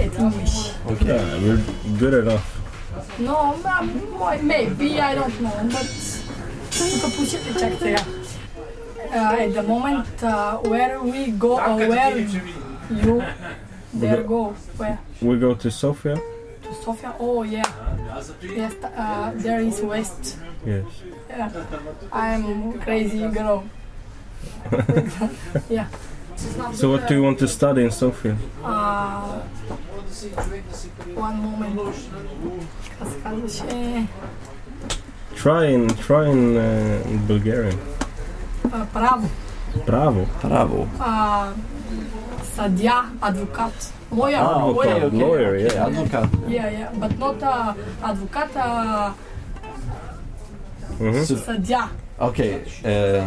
at 0.00 0.18
English. 0.18 0.72
Okay. 0.90 1.14
Yeah, 1.14 1.38
we're 1.44 1.62
good 2.00 2.14
enough. 2.24 2.44
No, 3.18 3.54
maybe 4.42 5.00
I 5.00 5.14
don't 5.14 5.40
know, 5.40 5.52
but 5.70 5.88
sunt 6.70 7.00
că 7.00 7.06
puse 7.16 7.36
pe 7.36 7.58
ceactea. 7.58 8.02
Uh, 9.14 9.42
at 9.44 9.52
the 9.52 9.62
moment, 9.62 10.06
uh, 10.22 10.58
where 10.70 10.98
we 11.02 11.30
go, 11.38 11.52
uh, 11.54 11.76
where 11.86 12.26
you, 12.90 13.24
there 13.94 14.16
we 14.18 14.22
go. 14.22 14.28
go. 14.28 14.48
Where? 14.76 14.98
We 15.22 15.38
go 15.38 15.54
to 15.54 15.70
Sofia. 15.70 16.16
To 16.16 16.74
Sofia? 16.74 17.14
Oh, 17.18 17.42
yeah. 17.42 17.62
Yes, 18.42 18.74
uh, 18.82 19.32
there 19.36 19.60
is 19.60 19.80
West. 19.80 20.36
Yes. 20.66 20.84
Yeah. 21.28 21.64
I'm 22.12 22.78
crazy 22.80 23.26
girl. 23.28 23.64
yeah. 25.70 25.88
So 26.74 26.90
what 26.90 27.08
do 27.08 27.14
you 27.14 27.22
want 27.22 27.38
to 27.38 27.48
study 27.48 27.84
in 27.84 27.90
Sofia? 27.90 28.36
Uh, 28.62 29.40
one 31.14 31.36
moment. 31.42 31.94
Try 35.34 35.66
in, 35.66 35.88
try 35.88 36.28
in, 36.28 36.56
uh, 36.56 37.02
Bulgarian. 37.26 37.78
Uh, 38.72 38.84
bravo. 38.86 39.30
Bravo. 39.86 40.26
Bravo. 40.40 40.88
Uh, 41.00 41.52
Sadia, 42.44 43.10
advocat, 43.20 43.72
lawyer. 44.12 44.38
Ah, 44.44 44.64
okay. 44.68 44.76
Lawyer, 44.76 45.04
okay. 45.04 45.16
lawyer 45.16 45.52
yeah. 45.56 45.72
yeah. 45.72 45.86
Advocat. 45.88 46.28
Yeah, 46.48 46.68
yeah, 46.70 46.90
but 47.00 47.12
not 47.18 47.42
uh, 47.42 47.74
advocat. 48.04 48.50
Uh, 48.56 49.12
mm 51.00 51.10
-hmm. 51.12 51.24
Sadia. 51.24 51.88
Okay, 52.14 52.62
uh, 52.86 53.26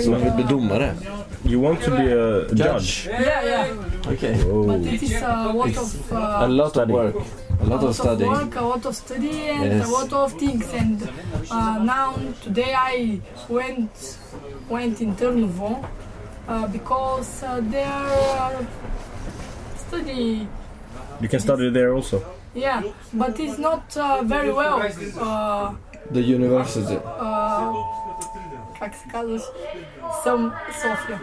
som 0.00 0.16
vill 0.16 0.32
bli 0.32 0.44
domare? 0.48 0.96
You 1.44 1.60
want 1.60 1.82
to 1.82 1.90
be 1.90 2.12
a 2.12 2.54
judge? 2.54 3.06
Yeah, 3.06 3.44
yeah. 3.44 3.66
Okay. 4.06 4.34
Whoa. 4.42 4.66
But 4.66 4.86
it 4.86 5.02
is 5.02 5.22
a 5.22 5.52
lot 5.52 5.76
of... 5.76 6.12
Uh, 6.12 6.16
a 6.16 6.48
lot 6.48 6.76
of 6.76 6.88
work. 6.88 7.14
A 7.14 7.64
lot, 7.64 7.82
a 7.82 7.84
lot 7.84 7.84
of 7.84 7.94
study. 7.94 8.24
work, 8.24 8.56
a 8.56 8.60
lot 8.60 8.86
of 8.86 8.94
study 8.96 9.48
and 9.48 9.64
yes. 9.64 9.88
a 9.88 9.90
lot 9.90 10.12
of 10.12 10.32
things. 10.38 10.72
And 10.72 11.02
uh, 11.50 11.78
now, 11.82 12.14
today 12.42 12.74
I 12.74 13.20
went, 13.48 14.18
went 14.70 15.00
in 15.00 15.14
Târnovo 15.14 15.84
uh, 16.47 16.67
because 16.67 17.43
uh, 17.43 17.59
there 17.63 18.67
study. 19.75 20.47
You 21.21 21.27
can 21.29 21.39
study 21.39 21.69
there 21.69 21.93
also. 21.93 22.23
Yeah, 22.55 22.81
but 23.13 23.39
it's 23.39 23.57
not 23.59 23.95
uh, 23.97 24.23
very 24.23 24.51
well. 24.51 24.77
Uh, 25.19 25.73
The 26.11 26.21
university. 26.37 26.97
uh, 26.97 27.73
как 28.79 28.95
се 28.95 29.05
казваш? 29.11 29.41
Some 30.23 30.43
Sofia. 30.81 31.17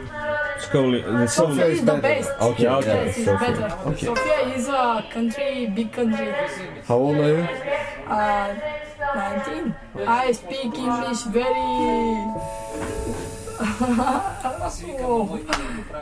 School. 0.66 0.90
The 1.20 1.28
Sofia 1.28 1.54
school. 1.54 1.72
is 1.74 1.80
the 1.90 1.96
best. 2.06 2.30
Okay, 2.48 2.64
Yeah, 2.64 2.78
okay. 2.78 2.90
okay. 2.90 3.06
Yes, 3.06 3.16
it's 3.18 3.26
Sofia. 3.30 3.50
better. 3.52 3.68
Okay. 3.90 4.06
Sofia 4.10 4.38
is 4.56 4.66
a 4.68 4.84
country, 5.14 5.52
big 5.78 5.88
country. 5.98 6.28
How 6.88 6.98
old 7.06 7.16
are 7.26 7.32
you? 7.36 7.44
Uh, 8.16 8.50
19. 9.14 9.74
I 10.22 10.32
speak 10.40 10.72
English 10.86 11.22
very. 11.38 11.70
oh. 13.61 15.39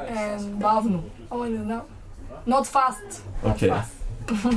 and 0.07 0.61
Bavno. 0.61 1.01
I 1.31 1.35
want. 1.35 1.83
Not 2.45 2.67
fast. 2.67 3.21
Not 3.43 3.55
Okay. 3.55 3.69
fast. 3.69 3.93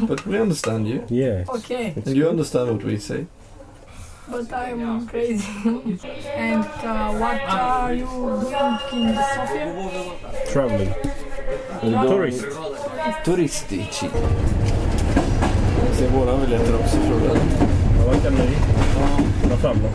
But 0.09 0.27
we 0.27 0.39
understand 0.39 0.89
you. 0.89 1.03
Yeah. 1.09 1.45
Okay, 1.49 1.93
And 2.07 2.17
you 2.17 2.29
understand 2.29 2.71
what 2.71 2.85
we 2.85 2.99
say. 2.99 3.27
but 4.31 4.53
I'm 4.53 5.07
crazy. 5.09 5.45
and 5.65 6.65
uh, 6.65 7.13
what 7.19 7.41
are 7.49 7.95
you 7.95 8.07
doing 8.07 9.09
in 9.09 9.19
Sofia? 9.35 10.13
Traveling. 10.53 10.95
Tourist. 11.81 12.45
Turistici. 13.25 14.11
Se 15.93 16.07
våra 16.09 16.37
biljetter 16.37 16.75
också 16.79 16.97
tror 16.97 17.21
jag. 17.27 17.37
Ja, 17.37 18.07
vad 18.07 18.23
kan 18.23 18.33
ni 18.33 18.49
ta 19.49 19.57
fram 19.57 19.77
då? 19.83 19.89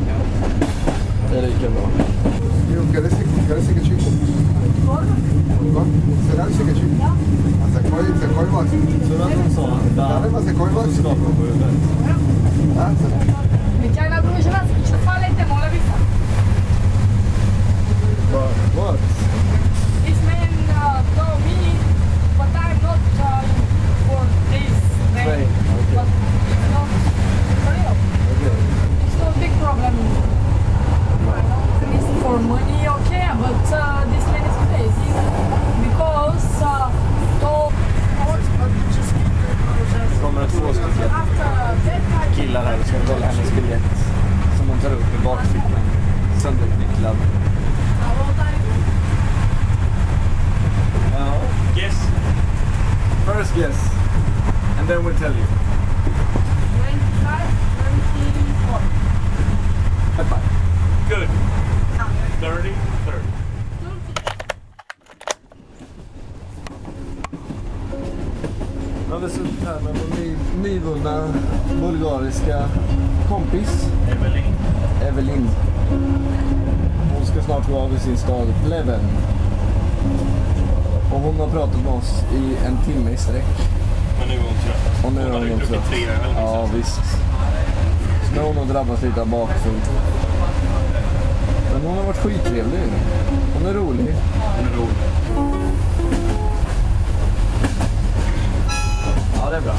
Det 1.31 1.37
är 1.37 1.41
lika 1.41 1.69
bra. 1.69 1.89
garese, 2.95 3.23
garese 3.49 3.73
gačiko. 3.73 4.09
Se 6.29 6.37
radi 6.37 6.53
se 6.53 6.63
gačiko? 6.63 6.95
é 7.65 7.71
za 7.71 7.79
é 7.79 8.17
za 8.19 8.27
koji 8.35 8.49
voz? 8.49 8.67
Za 9.09 9.17
razum 9.17 9.55
sola, 9.55 9.79
da. 9.95 10.07
Da 10.19 10.39
é 10.39 10.41
za 10.41 10.53
koji 10.57 10.73
voz? 10.73 10.97
Dobro, 11.03 11.27
da. 11.59 11.67
Da, 12.75 12.91
za... 13.01 13.07
Mitja 13.81 14.03
je 14.03 14.09
nabružila, 14.09 14.59
što 14.87 14.97
falete, 15.05 15.45
mola 15.49 15.67
bi 15.71 15.79
sam. 15.87 16.01
But 18.31 18.55
what? 18.75 18.99
This 20.05 20.19
man 20.27 20.51
uh, 20.69 21.01
told 21.15 21.39
me, 21.45 21.57
but 22.37 22.49
I'm 22.63 22.77
not 22.83 22.99
uh, 23.19 23.43
for 24.07 24.25
this. 24.51 24.75
Right. 25.27 25.54
But 33.45 33.67
uh, 33.77 34.01
this 34.09 34.25
man 34.33 34.41
is 34.49 34.57
crazy 34.65 35.11
because 35.85 36.47
uh, 36.65 36.89
told 37.41 37.73
kommer 40.21 40.41
det 40.41 40.47
två 40.47 40.73
stycken 40.73 41.09
after 41.11 41.43
that 41.85 42.01
I 42.31 42.35
killar 42.35 42.63
här 42.65 42.79
och 42.79 42.85
ska 42.85 42.97
kolla 43.07 43.25
hennes 43.25 43.51
biljett. 43.51 43.81
Som 44.57 44.69
hon 44.69 44.79
tar 44.79 44.89
upp 44.89 45.19
i 45.19 45.23
bakfickan. 45.23 45.83
Sönderknycklad. 46.41 47.15
Ja. 51.13 51.33
Yes. 51.81 51.95
First 53.25 53.55
guess. 53.55 53.91
And 54.79 54.87
then 54.87 55.03
we'll 55.03 55.19
tell 55.19 55.33
you. 55.33 55.45
25, 56.77 57.47
24. 58.57 58.79
Bye 60.17 60.25
bye. 60.29 60.41
Good. 61.09 61.29
30, 62.41 62.73
30. 63.05 63.34
Suttit 69.29 69.65
här 69.65 69.79
med 69.79 69.93
vår 69.93 70.19
ny, 70.19 70.35
nyvunna 70.63 71.27
bulgariska 71.81 72.63
kompis 73.29 73.89
Evelyn. 74.11 74.53
Evelyn. 75.07 75.49
Hon 77.15 77.25
ska 77.25 77.41
snart 77.41 77.67
gå 77.69 77.77
av 77.77 77.93
i 77.93 77.99
sin 77.99 78.17
stad 78.17 78.47
Pleven. 78.65 78.99
Och 81.13 81.19
hon 81.19 81.39
har 81.39 81.47
pratat 81.47 81.83
med 81.83 81.93
oss 81.93 82.23
i 82.33 82.65
en 82.65 82.77
timme 82.85 83.11
i 83.11 83.17
sträck. 83.17 83.45
Men 84.19 84.27
nu 84.27 84.33
är 84.33 84.39
hon 84.39 84.53
trött. 84.65 85.05
Och 85.05 85.13
nu 85.13 85.21
är 85.21 85.31
hon 85.31 85.49
hon 85.49 85.59
trött. 85.59 85.89
tre 85.89 86.07
öl. 86.07 86.35
Ja, 86.35 86.69
visst. 86.75 87.01
Så 88.27 88.35
nu 88.35 88.41
har 88.41 88.53
hon 88.53 88.67
drabbats 88.67 89.01
lite 89.01 89.21
av 89.21 89.27
bakfull. 89.27 89.79
Men 91.73 91.81
hon 91.85 91.97
har 91.97 92.03
varit 92.03 92.17
skittrevlig. 92.17 92.79
Hon 93.53 93.65
är 93.65 93.73
rolig. 93.73 94.15
Hon 94.57 94.65
är 94.67 94.77
rolig. 94.77 95.14
Det 99.55 99.59
är 99.59 99.63
bra. 99.63 99.75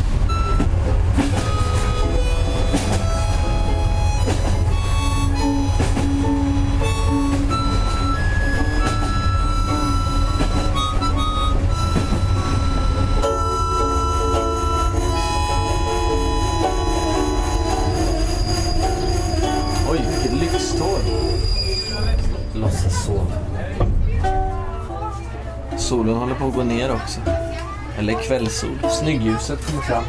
Oj, 19.90 20.00
vilket 20.10 20.40
lyxtorg. 20.40 21.02
Låtsas 22.54 23.04
sova. 23.04 23.26
Solen 25.78 26.14
håller 26.14 26.34
på 26.34 26.46
att 26.46 26.54
gå 26.54 26.62
ner 26.62 26.92
också. 26.92 27.20
Eller 27.98 28.22
kvällssol. 28.22 28.78
Snyggljuset 29.00 29.66
kommer 29.66 29.82
fram. 29.82 30.04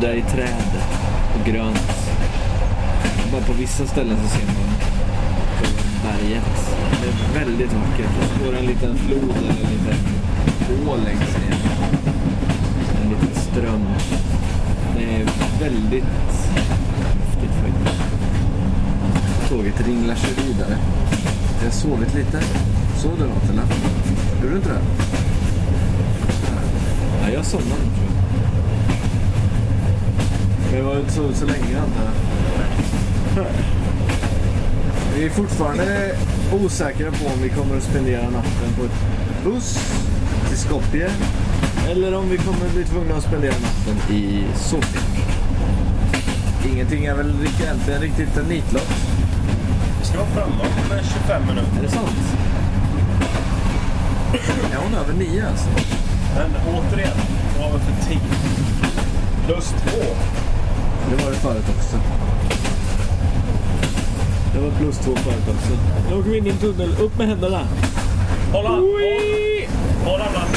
Något. 0.00 0.16
I 0.16 0.22
träd 0.22 0.82
och 1.34 1.46
grönt. 1.46 1.80
Bara 3.32 3.42
på 3.42 3.52
vissa 3.52 3.86
ställen 3.86 4.16
så 4.22 4.28
ser 4.28 4.46
man 4.46 4.54
på 5.58 5.66
berget. 6.06 6.44
Det 7.02 7.08
är 7.08 7.44
väldigt 7.44 7.72
vackert. 7.72 8.10
Det 8.38 8.44
går 8.44 8.56
en 8.56 8.66
liten 8.66 8.98
flod 8.98 9.36
eller 9.36 9.50
en 9.50 9.70
liten 9.72 10.88
å 10.88 10.96
längs 10.96 11.36
ner. 11.36 11.56
En 13.02 13.10
liten 13.10 13.42
ström. 13.42 13.86
Det 14.96 15.04
är 15.04 15.26
väldigt 15.60 16.04
häftigt 16.54 17.54
faktiskt. 17.62 18.00
Tåget 19.48 19.86
ringlar 19.86 20.14
sig 20.14 20.30
vidare. 20.46 20.78
Jag 21.58 21.66
har 21.66 21.72
sovit 21.72 22.14
lite. 22.14 22.40
Sov 22.96 23.18
du 23.18 23.24
något 23.24 23.50
eller? 23.50 23.64
Gjorde 24.42 24.50
du 24.50 24.56
inte 24.56 24.68
det? 24.68 24.80
Nej, 27.22 27.34
jag 27.34 27.44
somnade 27.44 27.80
tror 27.80 28.04
jag. 28.04 28.09
Jag 30.76 30.82
var 30.82 30.98
inte 30.98 31.12
så, 31.12 31.32
så 31.32 31.46
länge 31.46 31.80
antar 31.80 32.04
jag. 32.04 33.44
Vi 35.16 35.24
är 35.24 35.30
fortfarande 35.30 36.16
osäkra 36.52 37.10
på 37.10 37.26
om 37.26 37.42
vi 37.42 37.48
kommer 37.48 37.76
att 37.76 37.82
spendera 37.82 38.22
natten 38.22 38.72
på 38.78 38.84
ett 38.84 39.44
buss 39.44 39.78
till 40.48 40.58
Skopje 40.58 41.10
eller 41.90 42.14
om 42.14 42.28
vi 42.28 42.38
kommer 42.38 42.66
att 42.66 42.74
bli 42.74 42.84
tvungna 42.84 43.14
att 43.16 43.22
spendera 43.24 43.52
natten 43.52 44.16
i 44.16 44.44
Sofia. 44.54 45.00
Ingenting 46.72 47.04
är 47.04 47.14
väl 47.14 47.34
egentligen 47.60 48.00
riktigt 48.00 48.36
en 48.36 48.44
nitlott. 48.44 48.92
Vi 50.00 50.06
ska 50.06 50.18
vara 50.18 50.28
framme 50.28 50.54
om 50.60 50.96
eh, 50.96 51.04
25 51.04 51.46
minuter. 51.46 51.78
Är 51.78 51.82
det 51.82 51.90
sant? 51.90 52.36
Är 54.72 54.76
hon 54.76 54.94
över 54.94 55.14
nio 55.14 55.48
alltså? 55.48 55.68
Men 56.36 56.50
återigen, 56.74 57.16
vad 57.58 57.70
har 57.70 57.78
vi 57.78 57.84
för 57.84 58.08
tid? 58.08 58.20
Plus 59.46 59.68
två. 59.68 60.39
Det 61.10 61.24
var 61.24 61.30
det 61.30 61.36
förut 61.36 61.64
också. 61.76 61.96
Det 64.54 64.60
var 64.60 64.70
plus 64.70 64.98
två 64.98 65.16
förut 65.16 65.48
också. 65.48 65.72
Nu 66.10 66.16
åker 66.16 66.30
vi 66.30 66.38
in 66.38 66.46
i 66.46 66.50
en 66.50 66.56
tunnel. 66.58 66.94
Upp 67.00 67.18
med 67.18 67.26
händerna. 67.28 67.60
Hålla! 68.52 68.68
Hålla 70.04 70.24
bland. 70.30 70.50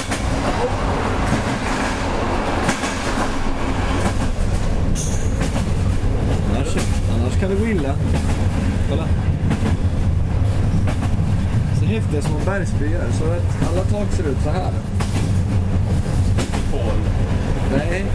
Annars, 6.51 6.77
annars 7.13 7.39
kan 7.39 7.49
det 7.49 7.55
gå 7.55 7.65
illa. 7.65 7.95
Kolla. 8.89 9.07
Så 11.79 11.85
häftiga 11.85 12.21
små 12.21 12.37
bergsbyar. 12.45 13.05
Så 13.19 13.23
att 13.25 13.69
alla 13.69 13.83
tak 13.83 14.11
ser 14.11 14.23
ut 14.23 14.37
så 14.43 14.49
här. 14.49 14.71
Hål. 16.71 16.99
Nej, 17.77 18.05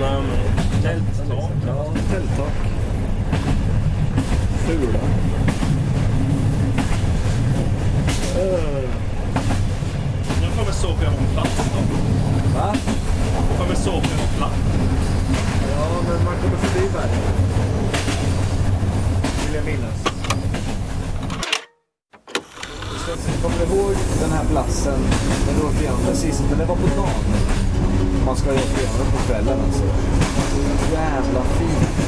Nej, 0.00 0.22
men 0.22 0.55
tälttak. 0.86 1.50
ja, 1.66 1.84
tälttak. 2.10 2.52
Fula. 4.66 4.98
Uh, 8.38 8.88
Jag 10.42 10.52
kommer 10.58 10.72
såg 10.72 10.90
jag 10.90 11.16
på 11.16 11.24
plats 11.32 11.70
då. 11.74 11.80
va? 12.58 12.74
Nu 13.50 13.58
kommer 13.58 13.70
vi 13.70 13.76
sova 13.76 14.00
på 14.00 14.36
plats. 14.38 14.54
Ja, 15.70 15.88
men 16.08 16.24
man 16.24 16.34
kommer 16.42 16.56
förbi 16.56 16.88
bergen. 16.92 17.22
Vill 19.46 19.54
jag 19.54 19.64
minnas. 19.64 20.04
Kommer 23.42 23.56
du 23.58 23.64
ihåg 23.76 23.94
den 24.20 24.30
här 24.30 24.44
platsen 24.44 24.98
när 25.46 25.60
du 25.60 25.66
åkte 25.66 25.82
igenom 25.82 26.00
precis, 26.06 26.42
men 26.50 26.58
det 26.58 26.64
var 26.64 26.76
på 26.76 26.86
dagen. 26.96 27.24
Man 28.26 28.36
ska 28.36 28.52
ju 28.52 28.58
åka 28.58 29.10
på 29.12 29.18
kvällen 29.26 29.58
alltså. 29.66 29.84
Jävla 30.92 31.42
fint. 31.42 32.06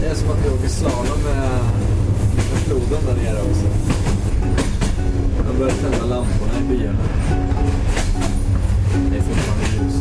Det 0.00 0.06
är 0.06 0.14
som 0.14 0.30
att 0.30 0.44
vi 0.44 0.50
åker 0.50 0.68
slalom 0.68 1.22
med, 1.24 1.50
med 2.36 2.58
floden 2.64 3.06
där 3.06 3.14
nere 3.22 3.42
också. 3.42 3.66
De 5.46 5.58
börjar 5.58 5.74
tända 5.74 6.06
lamporna 6.06 6.52
i 6.60 6.68
byarna. 6.68 6.98
Det 9.10 9.16
är 9.16 9.22
fortfarande 9.22 9.64
ljus. 9.64 9.95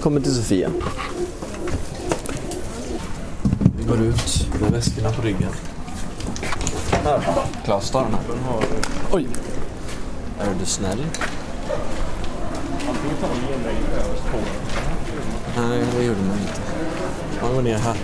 Kommit 0.00 0.24
till 0.24 0.34
Sofia. 0.34 0.70
Vi 3.76 3.84
går 3.84 4.00
ut 4.00 4.46
med 4.60 4.70
väskorna 4.72 5.12
på 5.12 5.22
ryggen. 5.22 5.50
Här, 7.04 7.20
Klas, 7.64 7.90
ta 7.90 8.02
den 8.02 8.14
här. 8.14 8.22
Oj! 9.12 9.28
Är 10.40 10.54
du 10.60 10.66
snäll? 10.66 11.04
Tar. 13.20 13.28
Nej, 15.56 15.84
det 15.96 16.04
gjorde 16.04 16.20
man 16.20 16.38
inte. 16.38 16.60
Man 17.42 17.54
går 17.54 17.62
ner 17.62 17.78
här. 17.78 17.96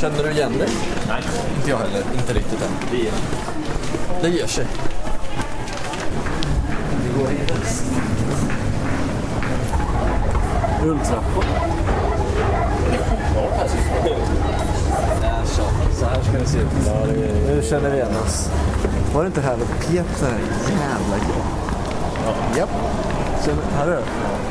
Känner 0.00 0.22
du 0.22 0.30
igen 0.30 0.52
dig? 0.58 0.68
Nej. 1.08 1.22
Inte 1.56 1.70
jag 1.70 1.78
heller. 1.78 2.02
Inte 2.20 2.32
riktigt 2.32 2.62
än. 2.62 3.00
Det 4.22 4.28
ger 4.28 4.46
sig. 4.46 4.66
Rulltrappor. 10.86 11.44
Där 15.20 15.44
så. 15.44 15.62
Här 16.04 16.22
ska 16.22 16.38
det 16.38 16.46
se 16.46 16.58
ut. 16.58 16.66
Nu 17.46 17.62
känner 17.62 17.90
vi 17.90 17.96
igen 17.96 18.16
oss. 18.24 18.50
Var 19.14 19.22
det 19.22 19.26
inte 19.26 19.40
här 19.40 19.54
och 19.54 19.86
pep 19.86 20.06
så 20.16 20.24
här 20.24 20.38
jävla 20.70 21.16
gött? 21.16 21.46
Ja. 22.24 22.58
Japp. 22.58 22.70
Känner, 23.44 23.62
här 23.76 23.86
är 23.86 23.90
det. 23.90 24.02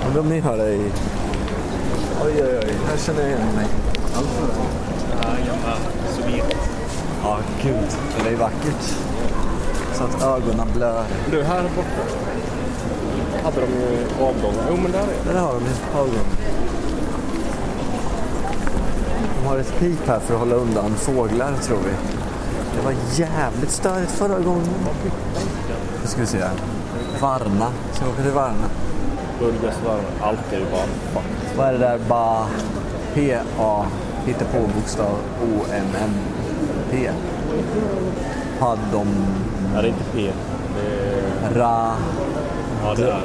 Undrar 0.07 0.21
om 0.21 0.29
ni 0.29 0.39
hör 0.39 0.57
det 0.57 0.69
i... 0.73 0.91
Oj, 2.25 2.43
oj, 2.43 2.59
oj. 2.63 2.73
Här 2.89 2.97
känner 2.97 3.21
jag 3.21 3.29
igen 3.29 3.47
mig. 3.55 3.65
Allt 4.15 4.27
för 4.27 4.47
det. 4.47 4.53
Ja, 5.21 5.29
gamla 5.29 5.77
Sovjet. 6.15 6.55
Ja, 7.23 7.39
gud. 7.63 7.97
Det 8.23 8.29
är 8.29 8.37
vackert. 8.37 8.95
Så 9.93 10.03
att 10.03 10.23
ögonen 10.23 10.67
blör. 10.73 11.03
Du, 11.31 11.43
här 11.43 11.63
borta 11.75 12.25
hade 13.45 13.61
de 13.61 13.67
ju 13.67 14.05
avgångar. 14.19 14.65
Jo, 14.69 14.77
men 14.83 14.91
där 14.91 14.99
är 14.99 15.07
det. 15.25 15.33
Där 15.33 15.39
har 15.39 15.53
de 15.53 15.63
ju 15.63 15.99
ögon. 15.99 16.25
De 19.41 19.47
har 19.47 19.57
ett 19.57 19.79
pip 19.79 20.07
här 20.07 20.19
för 20.19 20.33
att 20.33 20.39
hålla 20.39 20.55
undan 20.55 20.95
fåglar, 20.95 21.53
tror 21.61 21.77
vi. 21.77 21.91
Det 22.77 22.85
var 22.85 22.93
jävligt 23.15 23.71
störigt 23.71 24.11
förra 24.11 24.39
gången. 24.39 24.69
Nu 26.01 26.07
ska 26.07 26.21
vi 26.21 26.27
se 26.27 26.37
här. 26.37 26.53
Varna. 27.21 27.67
Ska 27.93 28.05
vi 28.05 28.11
åka 28.11 28.21
till 28.21 28.31
Varna? 28.31 28.67
Burgasvarv. 29.39 30.01
Allt 30.21 30.53
är 30.53 30.57
ju 30.59 30.65
bara. 30.65 31.23
Vad 31.57 31.67
är 31.67 31.71
det 31.73 31.79
där? 31.79 31.99
Ba... 32.09 32.45
P-A... 33.13 33.85
Hitta 34.25 34.45
på 34.45 34.57
bokstav 34.75 35.17
O-M-M-P. 35.41 37.09
Paddom... 38.59 39.07
Ja, 39.75 39.81
det 39.81 39.87
är 39.87 39.89
inte 39.89 40.03
P. 40.13 40.31
Det 40.75 40.87
är... 41.47 41.59
Ra... 41.59 41.93
Ja, 42.85 42.93
det 42.95 43.11
är 43.11 43.21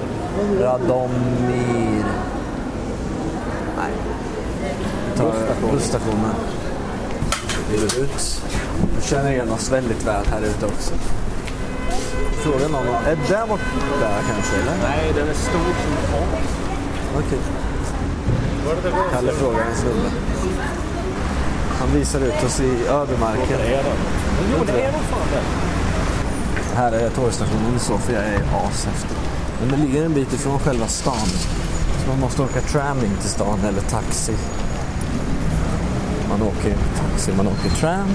Radomir... 0.61 2.05
Nej. 3.77 3.93
Vi 5.13 5.19
tar 5.19 5.33
Busstationen. 5.73 6.35
kliver 7.69 8.05
ut. 8.05 8.43
Jag 8.95 9.05
känner 9.05 9.31
igen 9.31 9.51
oss 9.51 9.71
väldigt 9.71 10.07
väl 10.07 10.25
här 10.27 10.41
ute 10.41 10.67
också. 10.67 10.95
Frågan 12.33 12.75
om... 12.75 12.87
Är 13.07 13.19
där 13.29 13.47
borta 13.47 13.63
kanske 14.29 14.57
eller? 14.57 14.77
Nej, 14.83 15.13
den 15.15 15.29
är 15.29 15.35
stor 15.35 15.53
som 15.83 16.13
hav. 16.13 16.29
Okej. 17.19 17.39
Kalle 19.13 19.33
frågar 19.33 19.61
en 19.61 19.77
snubbe. 19.77 20.11
Han 21.79 21.89
visar 21.93 22.21
ut 22.21 22.45
oss 22.47 22.61
i 22.61 22.87
ödemarken. 22.89 23.59
Jo, 24.59 24.65
det 24.67 24.83
är 24.83 24.93
nog 24.93 25.01
fan 25.01 25.29
det. 25.33 25.43
Här 26.77 26.93
är 26.93 27.11
tågstationen 27.11 27.77
i 27.77 27.79
Sofia 27.79 28.23
är 28.23 28.43
ashäftig. 28.67 29.20
Men 29.61 29.69
det 29.69 29.77
ligger 29.77 30.05
en 30.05 30.15
bit 30.15 30.33
ifrån 30.33 30.59
själva 30.59 30.87
stan. 30.87 31.29
Så 32.03 32.09
man 32.09 32.21
måste 32.21 32.43
åka 32.43 32.61
tram 32.61 32.99
in 32.99 33.17
till 33.21 33.31
stan 33.31 33.59
eller 33.65 33.81
taxi. 33.81 34.33
Man 36.29 36.43
åker 36.43 36.77
taxi, 36.97 37.33
man 37.37 37.47
åker 37.47 37.71
tram. 37.71 38.09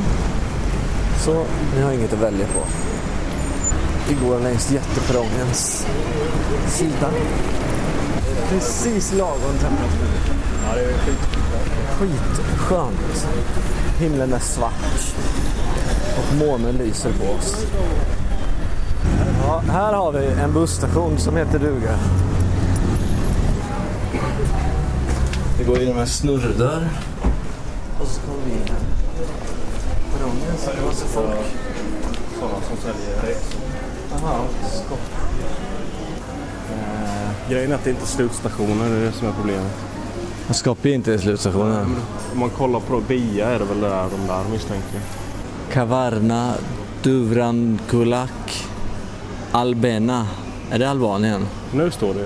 Så 1.25 1.45
ni 1.75 1.81
har 1.81 1.91
inget 1.91 2.13
att 2.13 2.19
välja 2.19 2.47
på. 2.47 2.59
Vi 4.09 4.15
går 4.27 4.39
längs 4.39 4.71
jätteperrongens 4.71 5.87
sida. 6.67 7.11
Precis 8.49 9.13
lagom 9.13 9.57
temperatur. 9.61 10.07
Ja, 10.67 10.75
det 10.75 10.81
är 10.81 10.93
skit. 10.93 11.17
Skitskönt. 11.99 13.27
Himlen 13.99 14.33
är 14.33 14.39
svart. 14.39 15.13
Och 16.17 16.35
månen 16.35 16.75
lyser 16.75 17.11
på 17.11 17.33
oss. 17.33 17.65
Ja, 19.47 19.63
här 19.67 19.93
har 19.93 20.11
vi 20.11 20.27
en 20.27 20.53
busstation 20.53 21.17
som 21.17 21.37
heter 21.37 21.59
duga. 21.59 21.99
Vi 25.59 25.63
går 25.63 25.79
genom 25.79 25.97
en 25.97 26.07
snurrdörr. 26.07 26.89
Och 27.99 28.07
så 28.07 28.21
kommer 28.21 28.45
vi 28.45 28.51
in 28.51 28.57
här. 28.57 28.79
Perrongen 30.17 30.57
så 30.57 30.69
är 30.69 30.75
det 30.75 30.81
massa 30.85 31.05
folk. 31.05 31.29
Sådana 32.39 32.55
som 32.69 32.77
säljer. 32.77 33.35
Jaha, 34.11 34.39
skott. 34.71 34.99
Grejen 37.49 37.71
är 37.71 37.75
att 37.75 37.83
det 37.83 37.89
inte 37.89 38.03
är 38.03 38.07
slutstationer, 38.07 38.89
det 38.89 38.95
är 38.95 39.05
det 39.05 39.11
som 39.11 39.27
är 39.27 39.31
problemet. 39.31 39.71
Skopje 40.49 40.91
är 40.91 40.95
inte 40.95 41.19
slutstationen. 41.19 41.95
Om 42.33 42.39
man 42.39 42.49
kollar 42.49 42.79
på 42.79 43.01
Via 43.07 43.49
är 43.49 43.59
det 43.59 43.65
väl 43.65 43.81
där 43.81 44.07
de 44.11 44.27
där 44.27 44.43
misstänker 44.51 44.93
jag. 44.93 45.03
Kavarna, 45.73 46.53
Duvrankulak, 47.03 48.67
Albena. 49.55 50.27
Är 50.71 50.79
det 50.79 50.89
Albanien? 50.89 51.47
Nu 51.73 51.91
står 51.91 52.13
det 52.13 52.19
ju. 52.19 52.25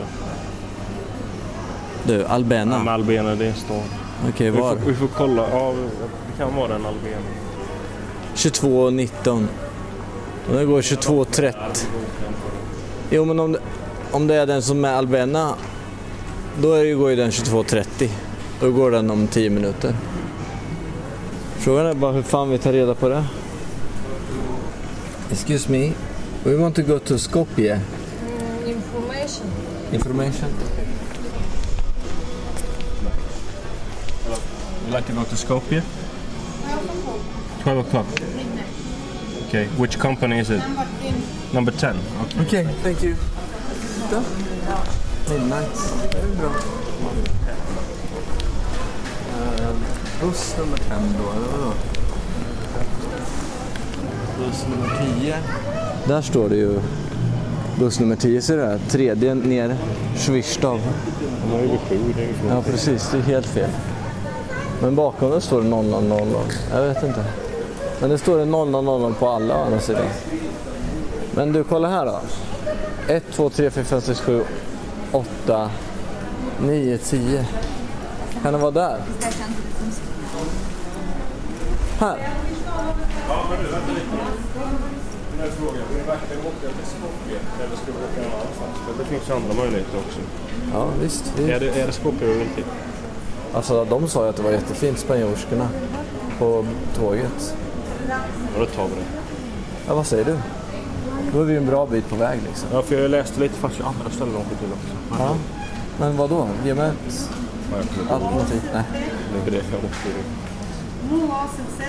Du, 2.08 2.26
Albena. 2.26 2.82
Ja. 2.86 2.92
Albena, 2.92 3.36
det 3.36 3.46
är 3.46 3.50
en 3.50 3.56
stad. 3.56 3.82
Okej, 4.30 4.52
Vi 4.52 4.60
var? 4.60 4.76
får, 4.76 4.86
vi 4.86 4.96
får 4.96 5.08
kolla. 5.08 5.50
Ja, 5.52 5.74
det 6.28 6.38
kan 6.44 6.56
vara 6.56 6.68
den 6.68 6.86
Albena. 6.86 7.18
22.19. 8.36 9.46
Och 10.50 10.56
den 10.56 10.68
går 10.68 10.82
22.30. 10.82 11.54
Jo, 13.10 13.26
men 13.26 13.40
om 13.40 13.52
det, 13.52 13.60
om 14.12 14.28
det 14.28 14.36
är 14.36 14.46
den 14.46 14.62
som 14.62 14.86
är 14.86 14.94
Albena, 14.94 15.54
då 16.62 16.74
är 16.74 16.84
det, 16.86 16.94
går 16.94 17.10
ju 17.10 17.16
den 17.16 17.30
22.30. 17.30 18.10
Då 18.62 18.72
går 18.72 18.92
den 18.92 19.12
om 19.12 19.28
10 19.28 19.50
minuter. 19.50 19.96
Frågan 21.58 21.86
är 21.86 21.94
bara 21.94 22.12
hur 22.12 22.22
fan 22.24 22.50
vi 22.50 22.58
tar 22.58 22.74
reda 22.74 22.96
på 22.96 23.10
det. 23.10 23.24
Excuse 25.32 25.72
me, 25.72 25.92
we 26.46 26.56
want 26.56 26.76
to 26.76 26.84
go 26.84 27.00
to 27.00 27.14
Skopje. 27.18 27.80
Information. 28.66 29.52
Information. 29.94 30.50
Would 34.84 34.94
like 34.94 35.06
to 35.08 35.14
go 35.14 35.24
to 35.24 35.36
Skopje? 35.36 35.84
12 37.62 37.88
o'clock. 37.88 38.06
Okay, 39.48 39.66
which 39.78 39.98
company 40.00 40.40
is 40.40 40.50
it? 40.50 40.62
Number 41.54 41.72
10. 41.72 41.98
Okay. 41.98 42.42
Okej, 42.42 42.68
thank 42.84 43.04
you. 43.04 43.16
Midnight. 45.30 45.70
Det 46.12 46.18
är 46.18 46.36
bra. 46.38 46.52
Eh, 49.40 49.76
buss 50.22 50.56
nummer 50.58 50.78
fem 50.78 51.02
då, 51.18 51.32
eller 51.32 51.48
vadå? 51.58 51.74
Buss 54.38 54.66
nummer 54.70 55.20
10. 55.22 55.89
Där 56.08 56.22
står 56.22 56.50
det 56.50 56.56
ju 56.56 56.80
buss 57.80 58.00
nummer 58.00 58.16
10, 58.16 58.42
ser 58.42 58.58
du 58.58 58.64
det? 58.64 58.80
Tredje 58.90 59.36
ner, 59.36 59.76
Schwistav. 60.16 60.80
De 61.44 61.52
har 61.52 61.62
ju 61.62 61.68
vid 61.68 61.80
sju, 61.80 62.14
det 62.16 62.24
är 62.24 62.28
ju 62.28 62.34
från 62.34 62.50
Ja, 62.50 62.62
precis. 62.62 63.10
Det 63.12 63.18
är 63.18 63.22
helt 63.22 63.46
fel. 63.46 63.70
Men 64.82 64.96
bakom 64.96 65.32
det 65.32 65.42
står 65.42 65.62
det 65.62 65.68
0000. 65.68 66.34
Jag 66.72 66.82
vet 66.82 67.04
inte. 67.04 67.26
Men 68.02 68.10
det 68.10 68.18
står 68.18 68.38
det 68.38 68.46
0000 68.46 69.14
på 69.14 69.30
alla 69.30 69.58
å 69.58 69.64
andra 69.64 69.80
sidan. 69.80 70.06
Men 71.36 71.54
du, 71.54 71.64
kolla 71.64 71.88
här 71.88 72.06
då. 72.06 72.20
1, 73.08 73.24
2, 73.32 73.50
3, 73.50 73.70
4, 73.70 73.84
5, 73.84 74.02
6, 74.02 74.20
7, 74.20 74.44
8, 75.12 75.70
9, 76.62 76.98
10. 76.98 77.46
Kan 78.44 78.54
det 78.54 78.60
vara 78.60 78.72
där? 78.72 78.98
Här. 82.00 82.30
Här 85.40 85.50
frågan, 85.50 85.84
vill 85.90 85.98
du 85.98 86.04
verkligen 86.04 86.42
åka 86.42 86.68
till 86.78 86.88
Skopje 86.94 87.40
eller 87.64 87.76
ska 87.76 87.86
vi 87.86 87.92
åka 87.92 88.30
någon 88.30 88.40
annanstans? 88.40 88.98
Det 89.00 89.06
finns 89.06 89.30
andra 89.30 89.54
möjligheter 89.54 89.98
också. 89.98 90.20
Ja, 90.74 90.88
visst. 91.02 91.34
Det... 91.38 91.52
Är 91.52 91.60
det, 91.60 91.70
är 91.82 91.88
det 91.88 91.94
Skopje 91.94 92.32
eller 92.32 92.42
inte? 92.42 92.62
Alltså, 93.54 93.86
de 93.86 94.08
sa 94.08 94.24
ju 94.24 94.30
att 94.30 94.36
det 94.36 94.44
var 94.44 94.52
jättefint, 94.52 95.00
spanjorskorna, 95.00 95.70
på 96.40 96.66
tåget. 96.96 97.56
Ja, 98.10 98.16
då 98.60 98.66
tar 98.66 98.84
vi 98.84 98.96
det. 98.96 99.08
Ja, 99.88 99.96
vad 99.96 100.06
säger 100.06 100.26
du? 100.26 100.38
Då 101.34 101.42
är 101.42 101.46
vi 101.46 101.52
ju 101.52 101.58
en 101.58 101.66
bra 101.66 101.86
bit 101.86 102.10
på 102.10 102.16
väg 102.16 102.40
liksom. 102.48 102.70
Ja, 102.74 102.82
för 102.82 103.02
jag 103.02 103.12
läste 103.12 103.40
lite 103.40 103.56
fast 103.56 103.82
andra 103.82 104.10
ställen 104.10 104.34
de 104.34 104.40
åker 104.40 104.56
till 104.56 104.74
också. 104.74 105.24
Ja. 105.24 105.36
Men 106.00 106.18
vad 106.18 106.30
då? 106.30 106.48
Ge 106.66 106.74
mig 106.74 106.90
ett 106.90 107.30
jag 107.72 108.12
alternativ. 108.12 108.62
Nej. 108.74 108.84
Det 109.46 109.48
är 109.48 109.52
det 109.52 109.64
jag 109.72 109.86
åkte 109.86 110.10
i. 110.10 110.49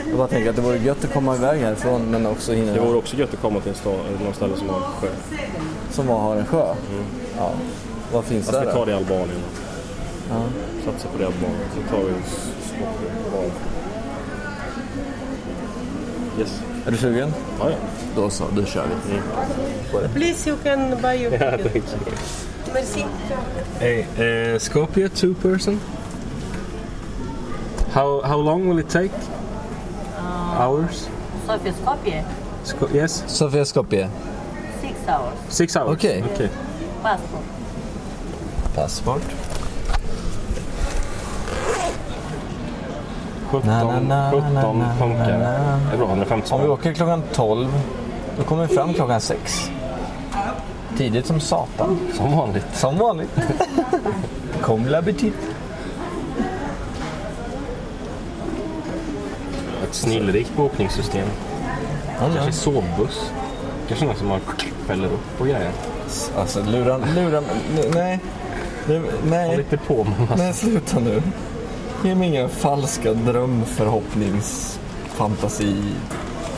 Jag 0.08 0.18
bara 0.18 0.28
tänker 0.28 0.50
att 0.50 0.56
det 0.56 0.62
vore 0.62 0.78
gött 0.78 1.04
att 1.04 1.12
komma 1.12 1.36
iväg 1.36 1.60
härifrån 1.60 2.10
men 2.10 2.26
också 2.26 2.52
hinna... 2.52 2.72
Det 2.72 2.80
vore 2.80 2.98
också 2.98 3.16
gött 3.16 3.34
att 3.34 3.40
komma 3.40 3.60
till 3.60 3.68
en 3.68 3.74
stad, 3.74 3.98
någon 4.24 4.34
ställe 4.34 4.56
som 4.56 4.68
har 4.68 4.76
en 4.76 4.92
sjö. 5.00 5.08
Som 5.90 6.06
var, 6.06 6.18
har 6.18 6.36
en 6.36 6.46
sjö? 6.46 6.74
Ja. 7.36 7.52
Vad 8.12 8.24
finns 8.24 8.48
vi 8.48 8.52
där 8.52 8.64
tar 8.64 8.74
då? 8.74 8.84
det 8.84 8.90
i 8.90 8.94
Albanien. 8.94 9.40
Ja. 10.30 10.42
Satsar 10.84 11.08
på 11.08 11.18
det 11.18 11.22
i 11.22 11.26
Albanien. 11.26 11.60
Så 11.74 11.96
tar 11.96 12.02
vi. 12.02 12.12
Val. 13.36 13.50
Yes. 16.38 16.60
Är 16.86 16.90
du 16.90 16.96
sugen? 16.96 17.32
Ja, 17.60 17.70
ja. 17.70 17.76
Då 18.16 18.30
så, 18.30 18.44
då 18.56 18.64
kör 18.64 18.84
vi. 18.86 19.20
Please, 20.14 20.50
you 20.50 20.58
can 20.62 21.02
buy 21.02 21.22
your 21.22 21.32
Yeah, 21.32 21.58
thank 21.58 21.74
you. 21.74 22.14
Merci. 22.74 23.04
Hey, 23.78 24.54
uh, 24.54 24.58
Skopje, 24.58 25.08
two 25.08 25.34
person. 25.34 25.80
How 27.92 28.20
how 28.22 28.36
long 28.38 28.68
will 28.68 28.78
it 28.78 28.88
take? 28.88 29.12
Hours? 30.58 31.08
Sofia 31.46 31.72
Skopje, 31.72 32.24
Sko- 32.64 32.88
yes, 32.94 33.24
Sofia 33.26 33.64
Skopje. 33.64 34.08
six 34.80 34.94
hours. 35.08 35.34
six 35.48 35.76
hours. 35.76 35.90
Okay. 35.96 36.22
Okay. 36.34 36.48
Passport. 37.02 37.42
Passport. 38.74 39.22
17, 43.50 43.66
Na, 43.66 43.82
na, 43.84 44.00
na, 44.00 44.30
17 44.30 44.54
na, 44.54 44.72
na, 44.72 44.94
punkar. 44.98 45.26
Det 45.88 45.94
är 45.94 45.96
bra, 45.96 46.06
150 46.08 46.54
Om 46.54 46.62
vi 46.62 46.68
åker 46.68 46.92
klockan 46.92 47.22
12, 47.32 47.68
då 48.38 48.42
kommer 48.44 48.66
vi 48.66 48.74
fram 48.74 48.94
klockan 48.94 49.20
6. 49.20 49.70
Tidigt 50.96 51.26
som 51.26 51.40
satan. 51.40 51.98
Som 52.14 52.36
vanligt. 52.36 52.66
Som 52.72 52.98
vanligt. 52.98 53.30
Kom 54.62 54.86
l'appetit. 54.88 55.32
Snillrikt 60.00 60.56
bokningssystem. 60.56 61.28
Ja. 62.20 62.26
Kanske 62.34 62.52
sovbuss. 62.52 63.30
Kanske 63.88 64.06
någon 64.06 64.16
som 64.16 64.28
man 64.28 64.40
fäller 64.86 65.06
upp 65.08 65.40
och 65.40 65.46
grejer. 65.46 65.70
Alltså 66.38 66.62
lura, 66.64 66.98
lura, 67.16 67.42
nej. 67.94 68.20
Det- 68.86 68.98
Håll 68.98 69.06
Nej, 69.24 69.56
lite 69.56 69.76
på 69.76 70.04
med 70.04 70.20
massa. 70.20 70.34
nej 70.36 70.54
sluta 70.54 70.98
nu. 70.98 71.22
Ge 72.04 72.14
mig 72.14 72.28
inga 72.28 72.48
falska 72.48 73.12
drömförhoppningsfantasi. 73.12 75.74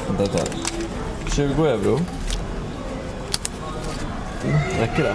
Vänta, 0.06 0.22
vänta. 0.22 0.38
20 1.34 1.66
euro. 1.66 1.98
Räcker 4.80 5.02
det? 5.02 5.14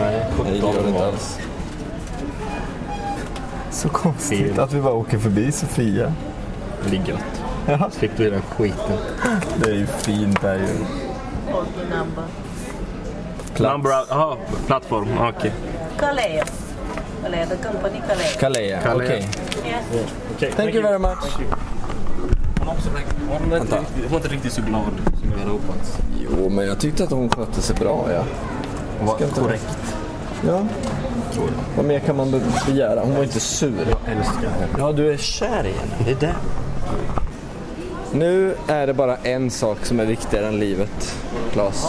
Nej, 0.00 0.26
Nej, 0.44 0.52
det 0.52 0.58
gör 0.58 0.66
det 0.66 0.72
17 0.72 0.88
inte 0.88 1.06
alls. 1.06 1.38
Så 3.70 3.88
konstigt 3.88 4.58
att 4.58 4.72
vi 4.72 4.80
bara 4.80 4.94
åker 4.94 5.18
förbi 5.18 5.52
Sofia. 5.52 6.12
det. 6.84 6.90
ligger 6.90 7.06
gött. 7.08 7.37
Ja. 7.68 7.90
Slipper 7.98 8.24
vi 8.24 8.30
den 8.30 8.42
skiten. 8.42 8.98
Det 9.56 9.70
är 9.70 9.74
ju 9.74 9.86
fint 9.86 10.40
där 10.40 10.54
ju. 10.54 10.68
Number. 11.96 12.24
Plats. 13.54 13.72
Number 13.72 13.98
out. 14.00 14.10
Aha, 14.10 14.36
plattform. 14.66 15.08
Okej. 15.18 15.52
Kalea. 15.98 16.44
Kalea, 17.22 17.46
the 17.46 17.56
company 17.56 18.00
Kalea. 18.08 18.26
Kalea, 18.40 18.80
Kalea. 18.80 19.04
okej. 19.04 19.28
Okay, 20.36 20.52
Thank 20.52 20.74
you 20.74 20.82
very 20.82 20.98
much. 20.98 21.18
Hon 22.58 23.50
var, 23.50 23.56
inte 23.58 23.76
riktigt, 23.76 24.02
hon 24.02 24.10
var 24.10 24.16
inte 24.16 24.28
riktigt 24.28 24.52
så 24.52 24.62
glad 24.62 24.82
som 25.20 25.30
jag 25.32 25.38
hade 25.38 25.50
hoppats. 25.50 25.98
Jo, 26.20 26.48
men 26.48 26.66
jag 26.66 26.80
tyckte 26.80 27.04
att 27.04 27.10
hon 27.10 27.28
skötte 27.30 27.62
sig 27.62 27.76
bra, 27.76 28.06
ja. 28.12 28.22
Hon 28.98 29.06
var 29.06 29.18
korrekt. 29.18 29.94
Ja. 30.46 30.60
Vad 31.76 31.84
mer 31.84 31.98
kan 31.98 32.16
man 32.16 32.30
be- 32.30 32.40
begära? 32.66 33.00
Hon 33.00 33.14
var 33.14 33.22
inte 33.22 33.40
sur. 33.40 33.78
Jag 33.78 34.16
älskar 34.16 34.48
henne. 34.48 34.66
Ja, 34.78 34.92
du 34.92 35.12
är 35.12 35.16
kär 35.16 35.66
i 35.66 35.72
henne. 35.72 35.94
Det 36.04 36.10
är 36.10 36.20
det. 36.20 36.34
Nu 38.12 38.54
är 38.66 38.86
det 38.86 38.94
bara 38.94 39.16
en 39.16 39.50
sak 39.50 39.86
som 39.86 40.00
är 40.00 40.06
viktigare 40.06 40.46
än 40.48 40.58
livet, 40.58 41.16
Claes. 41.52 41.86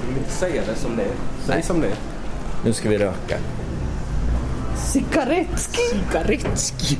Du 0.00 0.08
vill 0.08 0.18
inte 0.18 0.30
säga 0.32 0.62
det 0.68 0.74
som 0.74 0.96
det 0.96 1.02
är. 1.02 1.08
Säg 1.46 1.54
Nej. 1.54 1.62
som 1.62 1.80
det 1.80 1.86
är. 1.86 1.96
Nu 2.64 2.72
ska 2.72 2.88
vi 2.88 2.98
röka. 2.98 3.36
Cigaretski. 4.76 5.82
Cigaretski. 5.90 6.98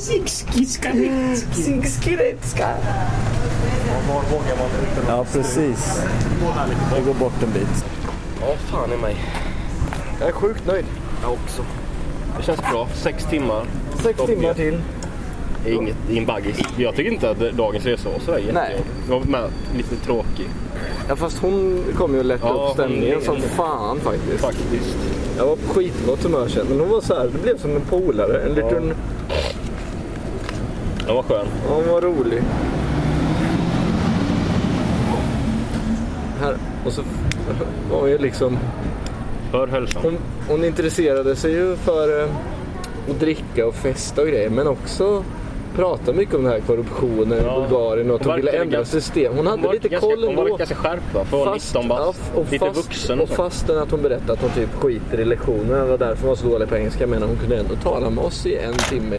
Sikski, 0.00 0.66
skaretski. 0.66 1.62
Sikskiretska. 1.62 2.68
Var 4.08 4.22
vågar 4.38 4.56
man 4.58 4.68
utan 4.92 5.16
Ja, 5.16 5.24
precis. 5.32 6.02
Vi 6.96 7.00
går 7.04 7.14
bort 7.14 7.42
en 7.42 7.52
bit. 7.52 7.84
Ja, 8.40 8.54
fan 8.70 8.92
i 8.92 8.96
mig. 8.96 9.16
Jag 10.20 10.28
är 10.28 10.32
sjukt 10.32 10.66
nöjd. 10.66 10.84
Jag 11.22 11.32
också. 11.32 11.62
Det 12.36 12.42
känns 12.42 12.60
bra. 12.60 12.88
Sex 12.94 13.24
timmar. 13.24 13.66
Sex 14.02 14.20
timmar 14.26 14.54
till. 14.54 14.80
Inget, 15.66 15.96
I 16.10 16.18
en 16.18 16.26
baggis. 16.26 16.58
Jag 16.76 16.94
tycker 16.96 17.10
inte 17.12 17.30
att 17.30 17.38
dagens 17.38 17.86
resa 17.86 18.08
var 18.08 18.18
sådär 18.18 18.38
jättejobbig. 18.38 18.84
Jag 19.08 19.18
var 19.18 19.26
med, 19.26 19.50
lite 19.76 19.96
tråkig 19.96 20.46
Ja, 21.08 21.16
fast 21.16 21.38
hon 21.38 21.84
kom 21.96 22.14
ju 22.14 22.20
att 22.20 22.26
lätta 22.26 22.46
Ja, 22.46 22.66
upp 22.68 22.72
stämningen 22.74 23.20
som 23.20 23.36
fan 23.40 24.00
faktiskt. 24.00 24.40
faktiskt. 24.44 24.96
Jag 25.38 25.46
var 25.46 25.56
på 25.56 25.74
skitgott 25.74 26.22
humör 26.22 26.48
sen, 26.48 26.66
men 26.68 26.80
hon 26.80 26.88
var 26.88 27.00
så 27.00 27.14
här, 27.14 27.30
det 27.32 27.42
blev 27.42 27.58
som 27.58 27.76
en 27.76 27.80
polare. 27.82 28.42
En 28.42 28.54
liten... 28.54 28.92
Den 31.06 31.14
var 31.14 31.22
skön. 31.22 31.46
Ja, 31.68 31.74
hon 31.74 31.88
var 31.88 32.00
rolig. 32.00 32.42
Här, 36.40 36.56
och 36.86 36.92
så 36.92 37.02
var 37.90 38.00
hon 38.00 38.10
ju 38.10 38.18
liksom... 38.18 38.58
För 39.50 39.66
hälsan. 39.66 40.02
Hon, 40.02 40.18
hon 40.48 40.64
intresserade 40.64 41.36
sig 41.36 41.52
ju 41.52 41.76
för 41.76 42.22
eh, 42.22 42.28
att 43.10 43.20
dricka 43.20 43.66
och 43.66 43.74
festa 43.74 44.22
och 44.22 44.28
grejer, 44.28 44.50
men 44.50 44.66
också 44.66 45.24
prata 45.74 46.12
mycket 46.12 46.34
om 46.34 46.42
den 46.44 46.52
här 46.52 46.60
korruptionen 46.60 47.38
i 47.38 47.42
Ja. 47.42 47.60
Bulgarien 47.60 48.10
och 48.10 48.16
att 48.16 48.22
Hon 48.24 48.30
hon 48.32 48.36
ville 48.40 48.50
ändra 48.52 48.76
ganska- 48.78 49.00
system. 49.00 49.36
Hon 49.36 49.46
hade 49.46 49.62
var 49.62 49.72
lite 49.72 49.88
ganska, 49.88 50.08
koll 50.10 50.24
Hon 50.24 50.36
var 50.36 50.44
ändå. 50.44 50.56
ganska 50.56 50.74
skärpt 50.74 51.14
va? 51.14 51.24
För 51.24 51.36
att 51.40 51.46
vara 51.46 51.54
19 51.54 51.88
bast. 51.88 52.20
ja, 52.34 52.40
och 52.40 52.52
lite 52.52 52.66
fast, 52.66 52.76
vuxen. 52.86 53.20
Och 53.20 53.28
fastän 53.28 53.78
att 53.78 53.90
hon 53.90 54.02
berättade 54.02 54.32
att 54.32 54.40
hon 54.42 54.50
typ 54.50 54.74
skiter 54.74 55.20
i 55.20 55.24
lektionerna, 55.24 55.84
det 55.84 55.90
var 55.90 55.98
därför 55.98 56.20
hon 56.22 56.28
var 56.28 56.36
så 56.36 56.46
dålig 56.48 56.68
på 56.68 56.76
engelska, 56.76 57.06
men 57.06 57.22
hon 57.22 57.36
kunde 57.36 57.56
ändå 57.56 57.74
tala 57.76 58.10
med 58.10 58.24
oss 58.24 58.46
i 58.46 58.56
en 58.56 58.74
timme. 58.74 59.18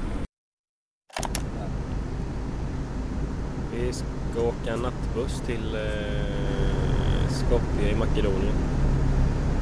Vi 3.73 3.93
ska 3.93 4.41
åka 4.47 4.75
nattbuss 4.81 5.41
till 5.45 5.75
eh, 5.75 7.29
Skopje 7.29 7.91
i 7.91 7.95
Makedonien. 7.95 8.55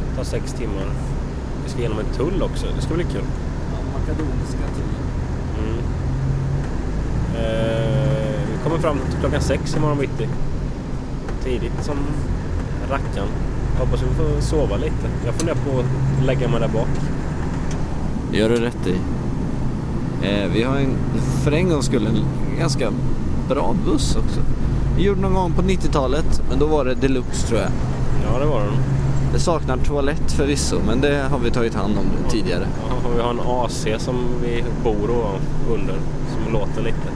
Det 0.09 0.15
tar 0.17 0.23
sex 0.23 0.53
timmar. 0.53 0.85
Vi 1.63 1.69
ska 1.69 1.79
igenom 1.79 1.99
en 1.99 2.05
tull 2.17 2.43
också. 2.43 2.65
Det 2.75 2.81
ska 2.81 2.93
bli 2.93 3.03
kul. 3.03 3.23
Makedoniska 3.93 4.57
tid. 4.75 4.93
Mm. 5.59 5.77
Eh, 7.36 8.39
vi 8.51 8.63
kommer 8.63 8.77
fram 8.77 8.97
till 9.09 9.19
klockan 9.19 9.41
sex 9.41 9.75
imorgon 9.75 9.97
bitti. 9.97 10.27
Tidigt 11.43 11.84
som 11.84 11.95
rackan. 12.89 13.27
Hoppas 13.79 14.01
vi 14.01 14.05
får 14.15 14.41
sova 14.41 14.77
lite. 14.77 15.07
Jag 15.25 15.34
funderar 15.36 15.57
på 15.57 15.79
att 15.79 16.25
lägga 16.25 16.47
mig 16.47 16.59
där 16.59 16.67
bak. 16.67 16.88
Det 18.31 18.38
gör 18.38 18.49
du 18.49 18.55
rätt 18.55 18.88
i. 18.88 18.95
Eh, 20.27 20.49
vi 20.53 20.63
har 20.63 20.75
en, 20.77 20.95
för 21.43 21.51
en 21.51 21.69
gångs 21.69 21.86
skull 21.86 22.07
en 22.07 22.25
ganska 22.59 22.91
bra 23.49 23.75
buss 23.86 24.15
också. 24.15 24.39
Vi 24.97 25.03
gjorde 25.03 25.21
någon 25.21 25.34
gång 25.34 25.51
på 25.53 25.61
90-talet, 25.61 26.41
men 26.49 26.59
då 26.59 26.65
var 26.65 26.86
det 26.86 26.95
deluxe 26.95 27.47
tror 27.47 27.59
jag. 27.59 27.69
Ja, 28.34 28.39
det 28.39 28.45
var 28.45 28.59
den. 28.59 28.73
Det 29.34 29.39
saknar 29.39 29.77
toalett 29.77 30.31
förvisso, 30.31 30.75
men 30.88 31.01
det 31.01 31.23
har 31.31 31.39
vi 31.39 31.51
tagit 31.51 31.73
hand 31.75 31.97
om 31.97 32.29
tidigare. 32.31 32.67
Ja, 32.89 33.09
och 33.09 33.17
vi 33.17 33.21
har 33.21 33.29
en 33.29 33.39
AC 33.39 33.88
som 33.97 34.15
vi 34.43 34.63
bor 34.84 34.93
ovan- 35.09 35.73
under. 35.73 35.95
Som 36.34 36.53
låter 36.53 36.81
lite. 36.81 37.07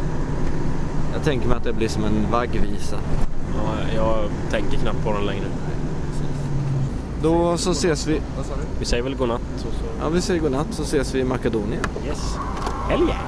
Jag 1.17 1.25
tänker 1.25 1.47
mig 1.47 1.57
att 1.57 1.63
det 1.63 1.73
blir 1.73 1.87
som 1.87 2.03
en 2.03 2.31
vaggvisa. 2.31 2.95
Ja, 3.55 3.95
jag 3.95 4.29
tänker 4.51 4.77
knappt 4.77 5.03
på 5.03 5.13
den 5.13 5.25
längre. 5.25 5.45
Då 7.23 7.57
så 7.57 7.71
ses 7.71 8.07
vi. 8.07 8.21
Vi 8.79 8.85
säger 8.85 9.03
väl 9.03 9.15
godnatt. 9.15 9.41
Och 9.55 9.59
så. 9.59 9.85
Ja, 10.01 10.09
vi 10.09 10.21
säger 10.21 10.41
godnatt 10.41 10.67
så 10.71 10.83
ses 10.83 11.15
vi 11.15 11.19
i 11.19 11.23
Makedonien. 11.23 11.83
Yes. 12.07 12.35
Hell 12.89 13.01
yeah. 13.01 13.19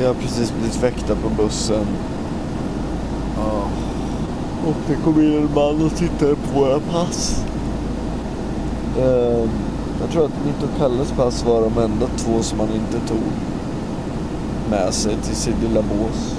Jag 0.00 0.06
har 0.06 0.14
precis 0.14 0.52
blivit 0.52 0.82
väckta 0.82 1.14
på 1.14 1.42
bussen. 1.42 1.86
Ja. 3.36 3.68
Och 4.66 4.76
det 4.88 4.96
kom 5.04 5.20
in 5.20 5.36
en 5.36 5.54
man 5.54 5.86
och 5.86 5.96
tittade 5.96 6.36
på 6.36 6.60
våra 6.60 6.80
pass. 6.80 7.44
Ehm, 8.98 9.50
jag 10.00 10.10
tror 10.12 10.24
att 10.24 10.44
mitt 10.46 10.62
och 10.62 10.78
Kalles 10.78 11.12
pass 11.12 11.44
var 11.44 11.62
de 11.62 11.82
enda 11.82 12.06
två 12.16 12.42
som 12.42 12.60
han 12.60 12.68
inte 12.68 13.08
tog 13.08 13.22
med 14.70 14.94
sig 14.94 15.16
till 15.16 15.36
sitt 15.36 15.62
lilla 15.62 15.82
bås. 15.82 16.36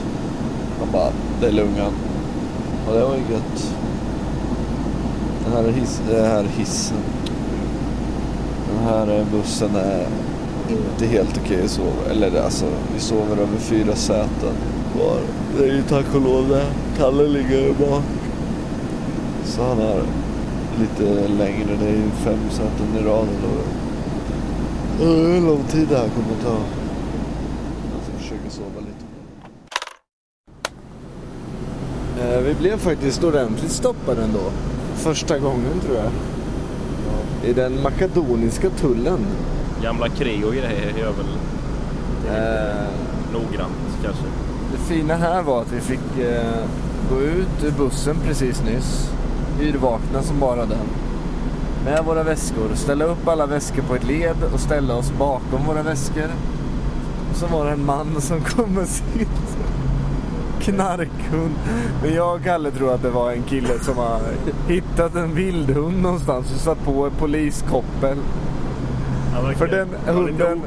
Han 0.80 0.92
bara, 0.92 1.10
det 1.42 1.48
är 1.48 1.52
lungan. 1.52 1.94
Och 2.88 2.94
det 2.94 3.04
var 3.04 3.16
ju 3.16 3.34
gött. 3.34 3.74
Den 5.46 5.54
här, 5.54 5.72
his, 5.72 6.02
den 6.10 6.26
här 6.26 6.44
hissen. 6.44 6.98
Den 8.70 8.84
här 8.84 9.20
eh, 9.20 9.26
bussen 9.32 9.76
är 9.76 10.08
inte 10.70 11.06
helt 11.06 11.40
okej 11.46 11.64
att 11.64 11.72
sova. 11.72 12.12
Eller 12.12 12.42
alltså, 12.42 12.66
vi 12.94 13.00
sover 13.00 13.38
över 13.38 13.58
fyra 13.58 13.96
säten 13.96 14.54
var. 15.00 15.20
Det 15.58 15.70
är 15.70 15.74
ju 15.74 15.84
tack 15.84 16.16
och 16.16 16.22
lov 16.22 16.50
det. 16.50 16.66
Kalle 16.98 17.28
ligger 17.28 17.62
ju 17.62 17.74
bak. 17.74 18.04
Så 19.46 19.64
han 19.64 19.78
har 19.78 20.02
lite 20.80 21.28
längre. 21.28 21.76
Det 21.80 21.86
är 21.86 21.96
ju 21.96 22.10
fem 22.10 22.40
säten 22.50 22.98
i 23.00 23.04
rad. 23.04 23.28
Eller. 23.28 23.64
Det 24.98 25.04
är 25.04 25.34
hur 25.34 25.48
lång 25.48 25.64
tid 25.64 25.88
det 25.90 25.98
här 25.98 26.10
kommer 26.10 26.38
att 26.38 26.44
ta. 26.44 26.58
Jag 27.94 28.04
ska 28.04 28.18
försöka 28.20 28.50
sova 28.50 28.80
lite. 28.80 29.06
Eh, 32.22 32.37
vi 32.48 32.54
blev 32.54 32.78
faktiskt 32.78 33.24
ordentligt 33.24 33.72
stoppade 33.72 34.24
ändå. 34.24 34.52
Första 34.96 35.40
gången 35.40 35.80
tror 35.86 35.98
jag. 35.98 36.12
I 37.50 37.54
den 37.54 37.82
makedoniska 37.82 38.70
tullen. 38.70 39.20
Gamla 39.84 40.10
krig 40.10 40.46
och 40.46 40.54
grejer 40.54 40.94
gör 40.98 41.12
väl 41.12 41.38
Eh, 42.28 42.88
noggrant 43.34 44.04
kanske. 44.04 44.24
Det 44.72 44.94
fina 44.94 45.16
här 45.16 45.42
var 45.42 45.62
att 45.62 45.72
vi 45.72 45.80
fick 45.80 46.20
eh, 46.20 46.64
gå 47.10 47.22
ut 47.22 47.64
ur 47.64 47.72
bussen 47.72 48.16
precis 48.26 48.64
nyss. 48.64 49.12
Yrvakna 49.62 50.22
som 50.22 50.40
bara 50.40 50.66
den. 50.66 50.88
Med 51.86 52.06
våra 52.06 52.24
väskor. 52.24 52.76
Ställa 52.76 53.06
upp 53.06 53.28
alla 53.28 53.46
väskor 53.46 53.84
på 53.84 53.96
ett 53.96 54.08
led 54.08 54.36
och 54.54 54.60
ställa 54.60 54.96
oss 54.96 55.12
bakom 55.20 55.66
våra 55.68 55.84
väskor. 55.84 56.30
Och 57.32 57.38
så 57.38 57.48
var 57.48 57.66
det 57.66 57.72
en 57.72 57.86
man 57.86 58.22
som 58.22 58.42
kom 58.42 58.74
med 58.74 58.88
sin 58.88 59.28
knarkhund. 60.72 61.56
Men 62.02 62.14
jag 62.14 62.36
och 62.36 62.44
Kalle 62.44 62.72
tror 62.72 62.94
att 62.94 63.02
det 63.02 63.10
var 63.10 63.32
en 63.32 63.44
kille 63.44 63.80
som 63.82 63.98
har 63.98 64.20
hittat 64.68 65.16
en 65.16 65.36
vildhund 65.36 66.02
någonstans 66.02 66.54
och 66.56 66.62
satt 66.62 66.86
på 66.86 67.08
ett 67.08 67.18
poliskoppel. 67.18 68.18
För 69.58 69.68
den 69.68 69.88
hunden, 70.06 70.62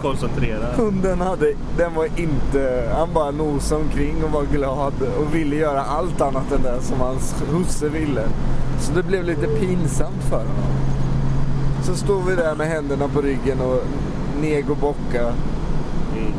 hunden 0.76 1.20
hade, 1.20 1.52
den 1.76 1.94
var 1.94 2.08
inte, 2.16 2.90
han 2.96 3.08
bara 3.14 3.30
nosade 3.30 3.80
omkring 3.80 4.24
och 4.24 4.30
var 4.30 4.42
glad 4.42 4.92
och 5.18 5.34
ville 5.34 5.56
göra 5.56 5.82
allt 5.82 6.20
annat 6.20 6.52
än 6.52 6.62
det 6.62 6.82
som 6.82 7.00
hans 7.00 7.34
husse 7.52 7.88
ville. 7.88 8.22
Så 8.80 8.92
det 8.92 9.02
blev 9.02 9.24
lite 9.24 9.46
pinsamt 9.46 10.22
för 10.28 10.36
honom. 10.36 10.72
Så 11.82 11.94
stod 11.94 12.24
vi 12.26 12.36
där 12.36 12.54
med 12.54 12.66
händerna 12.66 13.08
på 13.08 13.20
ryggen 13.20 13.60
och 13.60 13.82
neg 14.40 14.70
och 14.70 14.76
bocka. 14.76 15.22
Mm. 15.22 16.32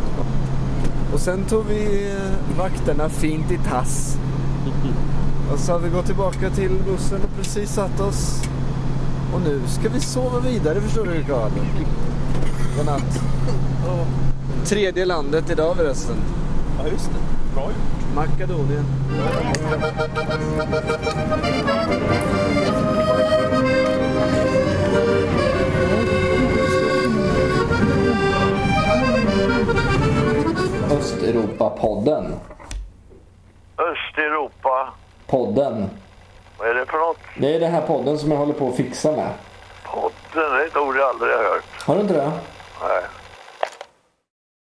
Och 1.13 1.19
sen 1.19 1.45
tog 1.45 1.65
vi 1.65 2.11
eh, 2.11 2.57
vakterna 2.57 3.09
fint 3.09 3.51
i 3.51 3.57
tass. 3.57 4.17
Och 5.53 5.59
så 5.59 5.71
har 5.71 5.79
vi 5.79 5.89
gått 5.89 6.05
tillbaka 6.05 6.49
till 6.49 6.71
bussen 6.85 7.21
och 7.23 7.37
precis 7.37 7.73
satt 7.73 7.99
oss. 7.99 8.41
Och 9.33 9.41
nu 9.41 9.61
ska 9.67 9.89
vi 9.89 9.99
sova 9.99 10.39
vidare 10.39 10.81
förstår 10.81 11.05
du 11.05 11.23
Karl. 11.23 11.51
Godnatt. 12.77 13.21
Tredje 14.65 15.05
landet 15.05 15.49
idag 15.49 15.75
förresten. 15.75 16.15
Ja, 16.77 16.87
just 16.91 17.09
det. 17.09 17.53
Bra 17.55 17.63
gjort. 17.63 18.15
Makedonien. 18.15 18.85
Östeuropa-podden. 31.11 32.39
Östeuropa. 33.77 34.93
Podden. 35.27 35.89
Vad 36.57 36.69
är 36.69 36.73
det 36.73 36.85
för 36.85 36.97
något? 36.97 37.17
Det 37.37 37.55
är 37.55 37.59
den 37.59 37.71
här 37.71 37.81
podden 37.81 38.17
som 38.19 38.31
jag 38.31 38.37
håller 38.37 38.53
på 38.53 38.67
att 38.67 38.75
fixa 38.75 39.11
med. 39.11 39.29
Podden, 39.85 40.11
det 40.33 40.63
är 40.63 40.67
ett 40.67 40.77
ord 40.77 40.95
jag 40.95 41.09
aldrig 41.09 41.31
har 41.31 41.43
hört. 41.43 41.63
Har 41.85 41.95
du 41.95 42.01
inte 42.01 42.13
det? 42.13 42.31